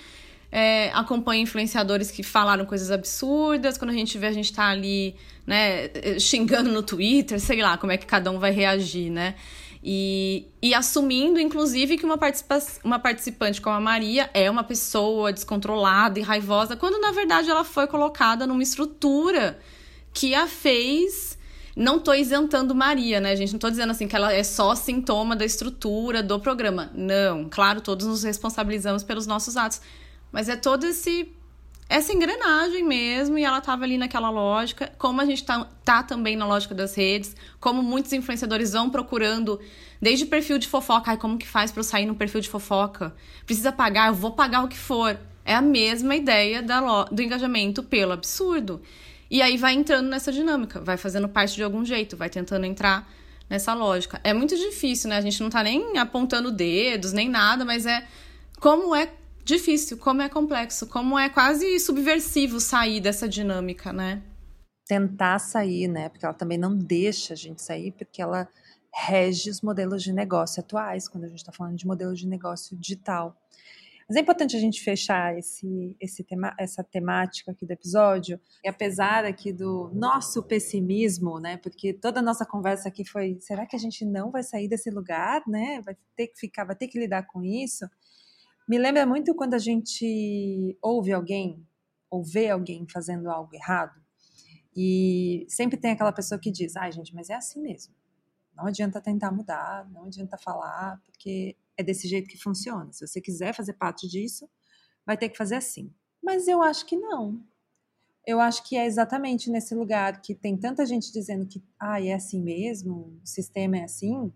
é, 0.52 0.92
acompanha 0.94 1.42
influenciadores 1.42 2.12
que 2.12 2.22
falaram 2.22 2.66
coisas 2.66 2.92
absurdas, 2.92 3.78
quando 3.78 3.92
a 3.92 3.94
gente 3.94 4.18
vê, 4.18 4.28
a 4.28 4.34
gente 4.34 4.52
tá 4.52 4.68
ali, 4.68 5.16
né, 5.46 5.90
xingando 6.20 6.70
no 6.70 6.84
Twitter, 6.84 7.40
sei 7.40 7.62
lá 7.62 7.78
como 7.78 7.94
é 7.94 7.98
que 7.98 8.06
cada 8.06 8.30
um 8.30 8.40
vai 8.40 8.52
reagir, 8.52 9.10
né? 9.10 9.36
E, 9.84 10.48
e 10.62 10.74
assumindo, 10.74 11.40
inclusive, 11.40 11.98
que 11.98 12.06
uma, 12.06 12.18
participa 12.18 12.60
uma 12.84 13.00
participante 13.00 13.62
como 13.62 13.76
a 13.76 13.80
Maria 13.80 14.30
é 14.34 14.50
uma 14.50 14.64
pessoa 14.64 15.32
descontrolada 15.32 16.20
e 16.20 16.22
raivosa, 16.22 16.76
quando 16.76 17.00
na 17.00 17.12
verdade 17.12 17.50
ela 17.50 17.64
foi 17.64 17.88
colocada 17.88 18.48
numa 18.48 18.64
estrutura 18.64 19.60
que 20.14 20.34
a 20.34 20.48
fez. 20.48 21.38
Não 21.76 22.00
tô 22.00 22.12
isentando 22.12 22.74
Maria, 22.74 23.20
né, 23.20 23.36
gente? 23.36 23.54
Não 23.54 23.60
tô 23.60 23.70
dizendo 23.70 23.92
assim 23.92 24.08
que 24.08 24.16
ela 24.16 24.34
é 24.34 24.44
só 24.44 24.74
sintoma 24.74 25.36
da 25.36 25.46
estrutura 25.46 26.24
do 26.24 26.40
programa. 26.40 26.90
Não, 26.96 27.48
claro, 27.48 27.82
todos 27.82 28.08
nos 28.08 28.24
responsabilizamos 28.24 29.04
pelos 29.04 29.28
nossos 29.28 29.56
atos. 29.56 29.80
Mas 30.32 30.50
é 30.50 30.56
todo 30.56 30.86
esse 30.86 31.32
essa 31.90 32.14
engrenagem 32.14 32.84
mesmo, 32.84 33.38
e 33.38 33.44
ela 33.44 33.60
estava 33.60 33.86
ali 33.86 33.98
naquela 33.98 34.30
lógica, 34.30 34.92
como 34.98 35.22
a 35.22 35.26
gente 35.26 35.44
tá, 35.46 35.66
tá 35.86 36.04
também 36.04 36.36
na 36.36 36.46
lógica 36.46 36.76
das 36.76 36.94
redes, 36.96 37.36
como 37.60 37.82
muitos 37.82 38.12
influenciadores 38.12 38.74
vão 38.74 38.90
procurando, 38.90 39.60
desde 40.02 40.26
perfil 40.26 40.58
de 40.58 40.68
fofoca, 40.68 41.12
ai, 41.12 41.18
como 41.18 41.38
que 41.38 41.48
faz 41.48 41.72
para 41.72 41.80
eu 41.80 41.86
sair 41.86 42.06
no 42.06 42.16
perfil 42.16 42.42
de 42.42 42.50
fofoca? 42.50 43.16
Precisa 43.46 43.72
pagar, 43.72 44.10
eu 44.10 44.14
vou 44.14 44.32
pagar 44.32 44.64
o 44.64 44.68
que 44.68 44.78
for. 44.78 45.18
É 45.46 45.56
a 45.56 45.62
mesma 45.62 46.14
ideia 46.14 46.62
da, 46.62 47.06
do 47.06 47.22
engajamento 47.22 47.82
pelo 47.82 48.12
absurdo. 48.12 48.82
E 49.32 49.42
aí 49.42 49.56
vai 49.56 49.74
entrando 49.74 50.10
nessa 50.10 50.32
dinâmica, 50.32 50.82
vai 50.82 50.98
fazendo 50.98 51.30
parte 51.30 51.56
de 51.56 51.64
algum 51.64 51.86
jeito, 51.86 52.18
vai 52.18 52.30
tentando 52.30 52.66
entrar 52.66 53.10
nessa 53.50 53.74
lógica. 53.74 54.20
É 54.26 54.34
muito 54.34 54.58
difícil, 54.58 55.10
né? 55.10 55.18
A 55.18 55.22
gente 55.22 55.42
não 55.42 55.50
tá 55.50 55.64
nem 55.64 55.98
apontando 55.98 56.52
dedos, 56.52 57.14
nem 57.14 57.30
nada, 57.30 57.64
mas 57.64 57.86
é 57.86 58.06
como 58.60 58.94
é 58.94 59.10
difícil, 59.48 59.98
como 59.98 60.22
é 60.22 60.28
complexo, 60.28 60.86
como 60.88 61.18
é 61.18 61.30
quase 61.30 61.80
subversivo 61.80 62.60
sair 62.60 63.00
dessa 63.00 63.30
dinâmica, 63.30 63.94
né? 63.94 64.22
Tentar 64.86 65.40
sair, 65.40 65.88
né? 65.88 66.10
Porque 66.10 66.26
ela 66.26 66.34
também 66.34 66.58
não 66.58 66.78
deixa 66.78 67.34
a 67.34 67.38
gente 67.38 67.62
sair, 67.62 67.94
porque 67.94 68.22
ela 68.22 68.48
rege 68.94 69.50
os 69.50 69.62
modelos 69.62 70.04
de 70.04 70.12
negócio 70.12 70.60
atuais, 70.60 71.08
quando 71.08 71.24
a 71.24 71.28
gente 71.28 71.40
está 71.40 71.52
falando 71.52 71.78
de 71.78 71.88
modelo 71.88 72.14
de 72.14 72.28
negócio 72.28 72.76
digital. 72.78 73.38
Mas 74.08 74.18
é 74.18 74.22
importante 74.22 74.56
a 74.56 74.60
gente 74.60 74.82
fechar 74.82 75.38
esse, 75.38 75.96
esse 76.00 76.24
tema, 76.24 76.54
essa 76.58 76.84
temática 76.84 77.52
aqui 77.52 77.66
do 77.66 77.72
episódio, 77.72 78.40
e 78.64 78.68
apesar 78.68 79.24
aqui 79.24 79.54
do 79.54 79.90
nosso 79.94 80.44
pessimismo, 80.44 81.40
né? 81.40 81.58
Porque 81.58 81.94
toda 81.94 82.20
a 82.20 82.24
nossa 82.24 82.46
conversa 82.46 82.90
aqui 82.90 83.06
foi: 83.06 83.38
será 83.40 83.66
que 83.66 83.76
a 83.76 83.80
gente 83.80 84.04
não 84.06 84.30
vai 84.30 84.44
sair 84.44 84.68
desse 84.68 84.90
lugar, 84.90 85.42
né? 85.48 85.82
Vai 85.86 85.96
ter 86.16 86.28
que 86.28 86.38
ficar, 86.38 86.66
vai 86.66 86.76
ter 86.76 86.88
que 86.88 87.00
lidar 87.00 87.24
com 87.24 87.44
isso. 87.44 87.86
Me 88.68 88.78
lembra 88.78 89.06
muito 89.06 89.34
quando 89.34 89.54
a 89.54 89.60
gente 89.60 90.78
ouve 90.82 91.14
alguém 91.14 91.66
ou 92.10 92.24
vê 92.24 92.50
alguém 92.50 92.86
fazendo 92.92 93.30
algo 93.30 93.56
errado. 93.56 94.00
E 94.76 95.46
sempre 95.50 95.78
tem 95.78 95.92
aquela 95.92 96.12
pessoa 96.12 96.40
que 96.40 96.52
diz: 96.52 96.76
ai, 96.76 96.92
gente, 96.92 97.16
mas 97.16 97.30
é 97.30 97.36
assim 97.36 97.62
mesmo. 97.62 97.96
Não 98.54 98.66
adianta 98.66 99.00
tentar 99.00 99.32
mudar, 99.32 99.90
não 99.90 100.06
adianta 100.06 100.38
falar, 100.38 101.00
porque 101.06 101.56
é 101.78 101.84
desse 101.84 102.08
jeito 102.08 102.28
que 102.28 102.38
funciona. 102.38 102.92
Se 102.92 103.08
você 103.08 103.22
quiser 103.22 103.54
fazer 103.54 103.74
parte 103.74 104.08
disso, 104.08 104.50
vai 105.06 105.16
ter 105.16 105.30
que 105.30 105.38
fazer 105.38 105.56
assim. 105.56 105.94
Mas 106.22 106.48
eu 106.48 106.62
acho 106.62 106.86
que 106.86 106.98
não. 106.98 107.42
Eu 108.26 108.42
acho 108.42 108.68
que 108.68 108.76
é 108.76 108.86
exatamente 108.86 109.50
nesse 109.50 109.74
lugar 109.74 110.22
que 110.22 110.36
tem 110.36 110.58
tanta 110.58 110.86
gente 110.86 111.14
dizendo 111.14 111.48
que 111.48 111.64
ah, 111.80 112.04
é 112.04 112.14
assim 112.14 112.42
mesmo, 112.42 113.20
o 113.24 113.26
sistema 113.26 113.78
é 113.78 113.84
assim, 113.84 114.34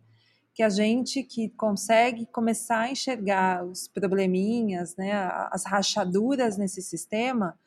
que 0.62 0.64
a 0.64 0.70
gente 0.70 1.24
que 1.24 1.50
consegue 1.50 2.28
começar 2.28 2.82
a 2.82 2.92
enxergar 2.92 3.66
os 3.66 3.88
probleminhas, 3.88 4.96
né, 4.96 5.12
as 5.50 5.66
rachaduras 5.66 6.56
nesse 6.56 6.84
sistema, 6.84 7.58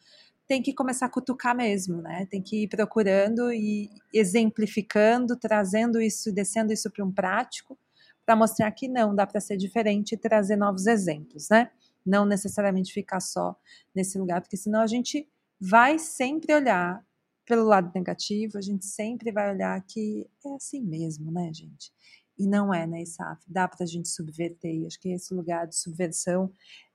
tem 0.47 0.63
que 0.63 0.73
começar 0.73 1.07
a 1.07 1.09
cutucar 1.09 1.57
mesmo, 1.57 2.01
né? 2.01 2.25
Tem 2.31 2.41
que 2.41 2.63
ir 2.63 2.69
procurando 2.69 3.53
e 3.53 3.91
exemplificando, 4.13 5.37
trazendo 5.37 6.01
isso, 6.01 6.33
descendo 6.33 6.73
isso 6.73 6.89
para 6.89 7.05
um 7.05 7.11
prático, 7.11 7.77
para 8.25 8.37
mostrar 8.37 8.71
que 8.71 8.87
não, 8.87 9.13
dá 9.13 9.27
para 9.27 9.41
ser 9.41 9.57
diferente 9.57 10.13
e 10.13 10.17
trazer 10.17 10.55
novos 10.55 10.87
exemplos, 10.87 11.49
né? 11.49 11.71
Não 12.07 12.25
necessariamente 12.25 12.93
ficar 12.93 13.19
só 13.19 13.57
nesse 13.93 14.17
lugar, 14.19 14.41
porque 14.41 14.57
senão 14.57 14.81
a 14.81 14.87
gente 14.87 15.29
vai 15.59 15.99
sempre 15.99 16.55
olhar 16.55 17.05
pelo 17.45 17.65
lado 17.65 17.91
negativo, 17.93 18.57
a 18.57 18.61
gente 18.61 18.87
sempre 18.87 19.33
vai 19.33 19.53
olhar 19.53 19.81
que 19.83 20.29
é 20.47 20.55
assim 20.55 20.81
mesmo, 20.81 21.33
né, 21.33 21.51
gente? 21.53 21.93
E 22.39 22.47
não 22.47 22.73
é, 22.73 22.87
né, 22.87 23.03
ISAF? 23.03 23.43
Dá 23.47 23.69
para 23.69 23.85
a 23.85 23.87
gente 23.87 24.09
subverter, 24.09 24.75
e 24.75 24.87
acho 24.87 24.99
que 24.99 25.11
esse 25.11 25.33
lugar 25.33 25.67
de 25.67 25.77
subversão 25.77 26.53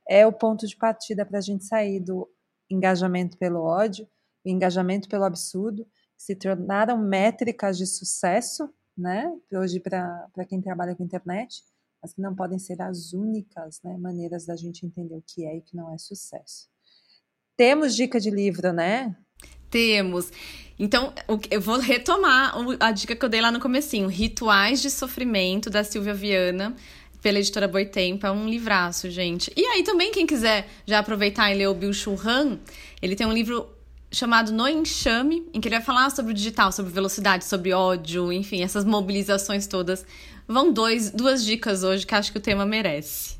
é 0.08 0.26
o 0.26 0.34
ponto 0.34 0.68
de 0.68 0.76
partida 0.76 1.26
para 1.26 1.38
a 1.38 1.42
gente 1.42 1.64
sair 1.64 2.00
do 2.00 2.30
engajamento 2.70 3.38
pelo 3.38 3.62
ódio, 3.62 4.08
o 4.46 4.50
engajamento 4.50 5.08
pelo 5.08 5.24
absurdo, 5.24 5.88
se 6.18 6.36
tornaram 6.36 6.98
métricas 6.98 7.78
de 7.78 7.86
sucesso, 7.86 8.70
né? 8.98 9.32
Hoje, 9.54 9.80
para 9.80 10.46
quem 10.48 10.62
trabalha 10.62 10.96
com 10.96 11.04
internet, 11.04 11.64
mas 12.02 12.14
que 12.14 12.22
não 12.22 12.36
podem 12.36 12.60
ser 12.60 12.82
as 12.82 13.14
únicas 13.14 13.82
né, 13.84 13.98
maneiras 13.98 14.46
da 14.46 14.56
gente 14.56 14.86
entender 14.86 15.16
o 15.16 15.24
que 15.26 15.46
é 15.46 15.56
e 15.56 15.60
o 15.60 15.62
que 15.62 15.76
não 15.76 15.94
é 15.94 15.98
sucesso. 15.98 16.70
Temos 17.56 17.96
dica 17.96 18.20
de 18.20 18.30
livro, 18.30 18.72
né? 18.72 19.18
Temos. 19.70 20.32
Então, 20.78 21.14
eu 21.52 21.60
vou 21.60 21.78
retomar 21.78 22.56
a 22.80 22.92
dica 22.92 23.16
que 23.16 23.26
eu 23.26 23.30
dei 23.30 23.42
lá 23.42 23.52
no 23.52 23.60
comecinho, 23.60 24.08
Rituais 24.08 24.82
de 24.82 24.90
Sofrimento, 24.90 25.70
da 25.70 25.84
Silvia 25.84 26.14
Viana 26.14 26.76
pela 27.22 27.40
editora 27.40 27.68
Boitempo. 27.68 28.26
É 28.26 28.32
um 28.32 28.48
livraço, 28.48 29.10
gente. 29.10 29.52
E 29.56 29.66
aí 29.66 29.84
também, 29.84 30.12
quem 30.12 30.26
quiser 30.26 30.68
já 30.86 31.00
aproveitar 31.00 31.52
e 31.52 31.56
ler 31.56 31.68
o 31.68 31.74
Bill 31.74 31.94
Churran, 31.94 32.58
ele 33.02 33.16
tem 33.16 33.28
um 33.28 33.34
livro 33.34 33.68
chamado 34.12 34.52
No 34.52 34.68
Enxame, 34.68 35.46
em 35.54 35.62
que 35.62 35.68
ele 35.68 35.76
vai 35.76 35.86
falar 35.86 36.10
sobre 36.10 36.32
o 36.32 36.36
digital, 36.36 36.72
sobre 36.72 36.92
velocidade, 36.92 37.46
sobre 37.46 37.74
ódio, 37.74 38.32
enfim, 38.32 38.64
essas 38.64 38.84
mobilizações 38.86 39.68
todas. 39.68 40.06
Vão 40.48 40.72
dois, 40.72 41.12
duas 41.12 41.46
dicas 41.46 41.84
hoje 41.84 42.08
que 42.08 42.16
acho 42.16 42.32
que 42.32 42.38
o 42.38 42.42
tema 42.42 42.66
merece. 42.66 43.38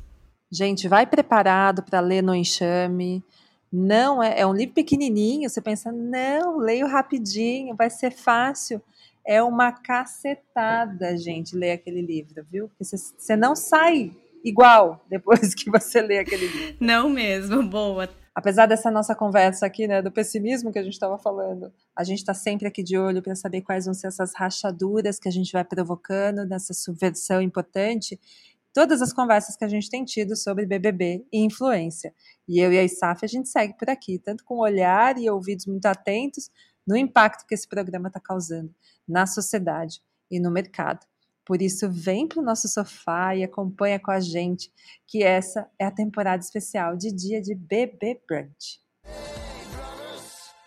Gente, 0.52 0.88
vai 0.88 1.06
preparado 1.06 1.82
para 1.82 2.00
ler 2.00 2.22
No 2.22 2.34
Enxame. 2.34 3.24
Não 3.72 4.22
é, 4.22 4.40
é 4.40 4.46
um 4.46 4.52
livro 4.52 4.74
pequenininho, 4.74 5.48
você 5.48 5.60
pensa, 5.60 5.92
não, 5.92 6.58
leio 6.58 6.86
rapidinho, 6.86 7.76
vai 7.76 7.88
ser 7.88 8.10
fácil 8.10 8.82
é 9.24 9.42
uma 9.42 9.72
cacetada, 9.72 11.16
gente, 11.16 11.56
ler 11.56 11.72
aquele 11.72 12.02
livro, 12.02 12.44
viu? 12.50 12.68
Porque 12.68 12.84
você 12.84 13.36
não 13.36 13.54
sai 13.54 14.10
igual 14.44 15.04
depois 15.08 15.54
que 15.54 15.70
você 15.70 16.00
lê 16.00 16.18
aquele 16.18 16.46
livro. 16.46 16.76
Não 16.80 17.08
mesmo, 17.08 17.62
boa. 17.62 18.08
Apesar 18.34 18.66
dessa 18.66 18.90
nossa 18.90 19.14
conversa 19.14 19.66
aqui, 19.66 19.86
né, 19.86 20.00
do 20.00 20.10
pessimismo 20.10 20.72
que 20.72 20.78
a 20.78 20.82
gente 20.82 20.94
estava 20.94 21.18
falando, 21.18 21.72
a 21.96 22.04
gente 22.04 22.18
está 22.18 22.32
sempre 22.32 22.66
aqui 22.66 22.82
de 22.82 22.96
olho 22.96 23.20
para 23.22 23.34
saber 23.34 23.60
quais 23.60 23.84
vão 23.84 23.92
ser 23.94 24.06
essas 24.06 24.32
rachaduras 24.34 25.18
que 25.18 25.28
a 25.28 25.32
gente 25.32 25.52
vai 25.52 25.64
provocando 25.64 26.46
nessa 26.46 26.72
subversão 26.72 27.42
importante. 27.42 28.18
Todas 28.72 29.02
as 29.02 29.12
conversas 29.12 29.56
que 29.56 29.64
a 29.64 29.68
gente 29.68 29.90
tem 29.90 30.04
tido 30.04 30.36
sobre 30.36 30.64
BBB 30.64 31.26
e 31.32 31.44
influência. 31.44 32.14
E 32.48 32.60
eu 32.60 32.72
e 32.72 32.78
a 32.78 32.84
Isaf, 32.84 33.24
a 33.24 33.28
gente 33.28 33.48
segue 33.48 33.76
por 33.76 33.90
aqui, 33.90 34.18
tanto 34.18 34.44
com 34.44 34.58
olhar 34.58 35.18
e 35.18 35.28
ouvidos 35.28 35.66
muito 35.66 35.86
atentos 35.86 36.50
no 36.86 36.96
impacto 36.96 37.46
que 37.46 37.54
esse 37.54 37.68
programa 37.68 38.08
está 38.08 38.20
causando 38.20 38.72
na 39.08 39.26
sociedade 39.26 40.00
e 40.30 40.38
no 40.38 40.52
mercado. 40.52 41.04
Por 41.44 41.60
isso, 41.60 41.90
vem 41.90 42.28
para 42.28 42.40
o 42.40 42.44
nosso 42.44 42.68
sofá 42.68 43.34
e 43.34 43.42
acompanha 43.42 43.98
com 43.98 44.12
a 44.12 44.20
gente, 44.20 44.72
que 45.04 45.24
essa 45.24 45.68
é 45.76 45.84
a 45.84 45.90
temporada 45.90 46.40
especial 46.40 46.96
de 46.96 47.10
dia 47.10 47.42
de 47.42 47.56
BB 47.56 48.22
Brunch. 48.28 48.80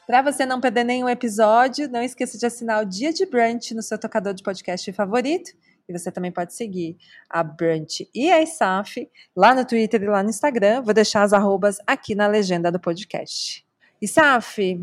Para 0.05 0.21
você 0.21 0.45
não 0.45 0.59
perder 0.59 0.83
nenhum 0.83 1.07
episódio, 1.07 1.89
não 1.89 2.03
esqueça 2.03 2.37
de 2.37 2.45
assinar 2.45 2.83
o 2.83 2.85
Dia 2.85 3.13
de 3.13 3.25
Brunch 3.25 3.73
no 3.73 3.81
seu 3.81 3.97
tocador 3.97 4.33
de 4.33 4.43
podcast 4.43 4.91
favorito. 4.91 5.51
E 5.87 5.91
você 5.91 6.11
também 6.11 6.31
pode 6.31 6.53
seguir 6.53 6.97
a 7.29 7.43
Brunch 7.43 8.09
e 8.15 8.31
a 8.31 8.41
ISAF 8.41 9.09
lá 9.35 9.53
no 9.53 9.65
Twitter 9.65 10.01
e 10.01 10.07
lá 10.07 10.23
no 10.23 10.29
Instagram. 10.29 10.81
Vou 10.81 10.93
deixar 10.93 11.23
as 11.23 11.33
arrobas 11.33 11.77
aqui 11.85 12.15
na 12.15 12.27
legenda 12.27 12.71
do 12.71 12.79
podcast. 12.79 13.65
ISAF, 14.01 14.81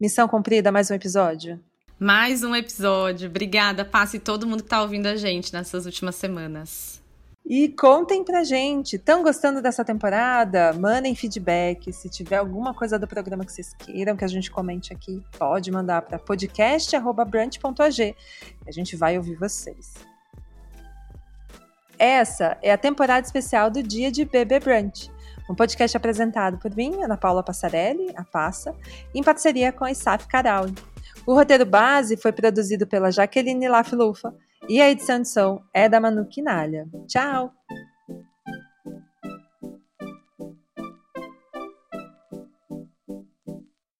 missão 0.00 0.28
cumprida, 0.28 0.70
mais 0.70 0.90
um 0.90 0.94
episódio? 0.94 1.58
Mais 1.98 2.42
um 2.42 2.54
episódio. 2.54 3.28
Obrigada, 3.28 3.84
Passe 3.84 4.18
todo 4.18 4.46
mundo 4.46 4.62
que 4.62 4.66
está 4.66 4.82
ouvindo 4.82 5.06
a 5.06 5.16
gente 5.16 5.52
nessas 5.52 5.86
últimas 5.86 6.16
semanas. 6.16 7.01
E 7.44 7.68
contem 7.70 8.24
pra 8.24 8.44
gente, 8.44 8.94
estão 8.96 9.22
gostando 9.22 9.60
dessa 9.60 9.84
temporada? 9.84 10.72
Mandem 10.72 11.14
feedback. 11.14 11.92
Se 11.92 12.08
tiver 12.08 12.36
alguma 12.36 12.72
coisa 12.72 12.96
do 12.98 13.06
programa 13.06 13.44
que 13.44 13.52
vocês 13.52 13.74
queiram 13.74 14.16
que 14.16 14.24
a 14.24 14.28
gente 14.28 14.48
comente 14.50 14.92
aqui, 14.92 15.20
pode 15.36 15.70
mandar 15.70 16.02
para 16.02 16.20
podcast.brunch.ag. 16.20 18.16
A 18.66 18.70
gente 18.70 18.96
vai 18.96 19.18
ouvir 19.18 19.34
vocês. 19.34 19.94
Essa 21.98 22.56
é 22.62 22.72
a 22.72 22.78
temporada 22.78 23.26
especial 23.26 23.70
do 23.70 23.82
Dia 23.82 24.10
de 24.10 24.24
Bebê 24.24 24.58
Brunch, 24.60 25.10
um 25.48 25.54
podcast 25.54 25.96
apresentado 25.96 26.58
por 26.58 26.74
mim, 26.74 27.02
Ana 27.02 27.16
Paula 27.16 27.42
Passarelli, 27.42 28.12
a 28.16 28.24
Passa, 28.24 28.74
em 29.14 29.22
parceria 29.22 29.72
com 29.72 29.84
a 29.84 29.90
Isaf 29.90 30.26
Carauli. 30.26 30.74
O 31.26 31.34
roteiro 31.34 31.66
base 31.66 32.16
foi 32.16 32.32
produzido 32.32 32.86
pela 32.86 33.10
Jaqueline 33.10 33.68
Lafilufa 33.68 34.34
e 34.68 34.80
a 34.80 34.90
edição 34.90 35.20
de 35.20 35.28
som 35.28 35.62
é 35.74 35.88
da 35.88 36.00
Manu 36.00 36.26
Quinalha. 36.26 36.86
Tchau! 37.08 37.52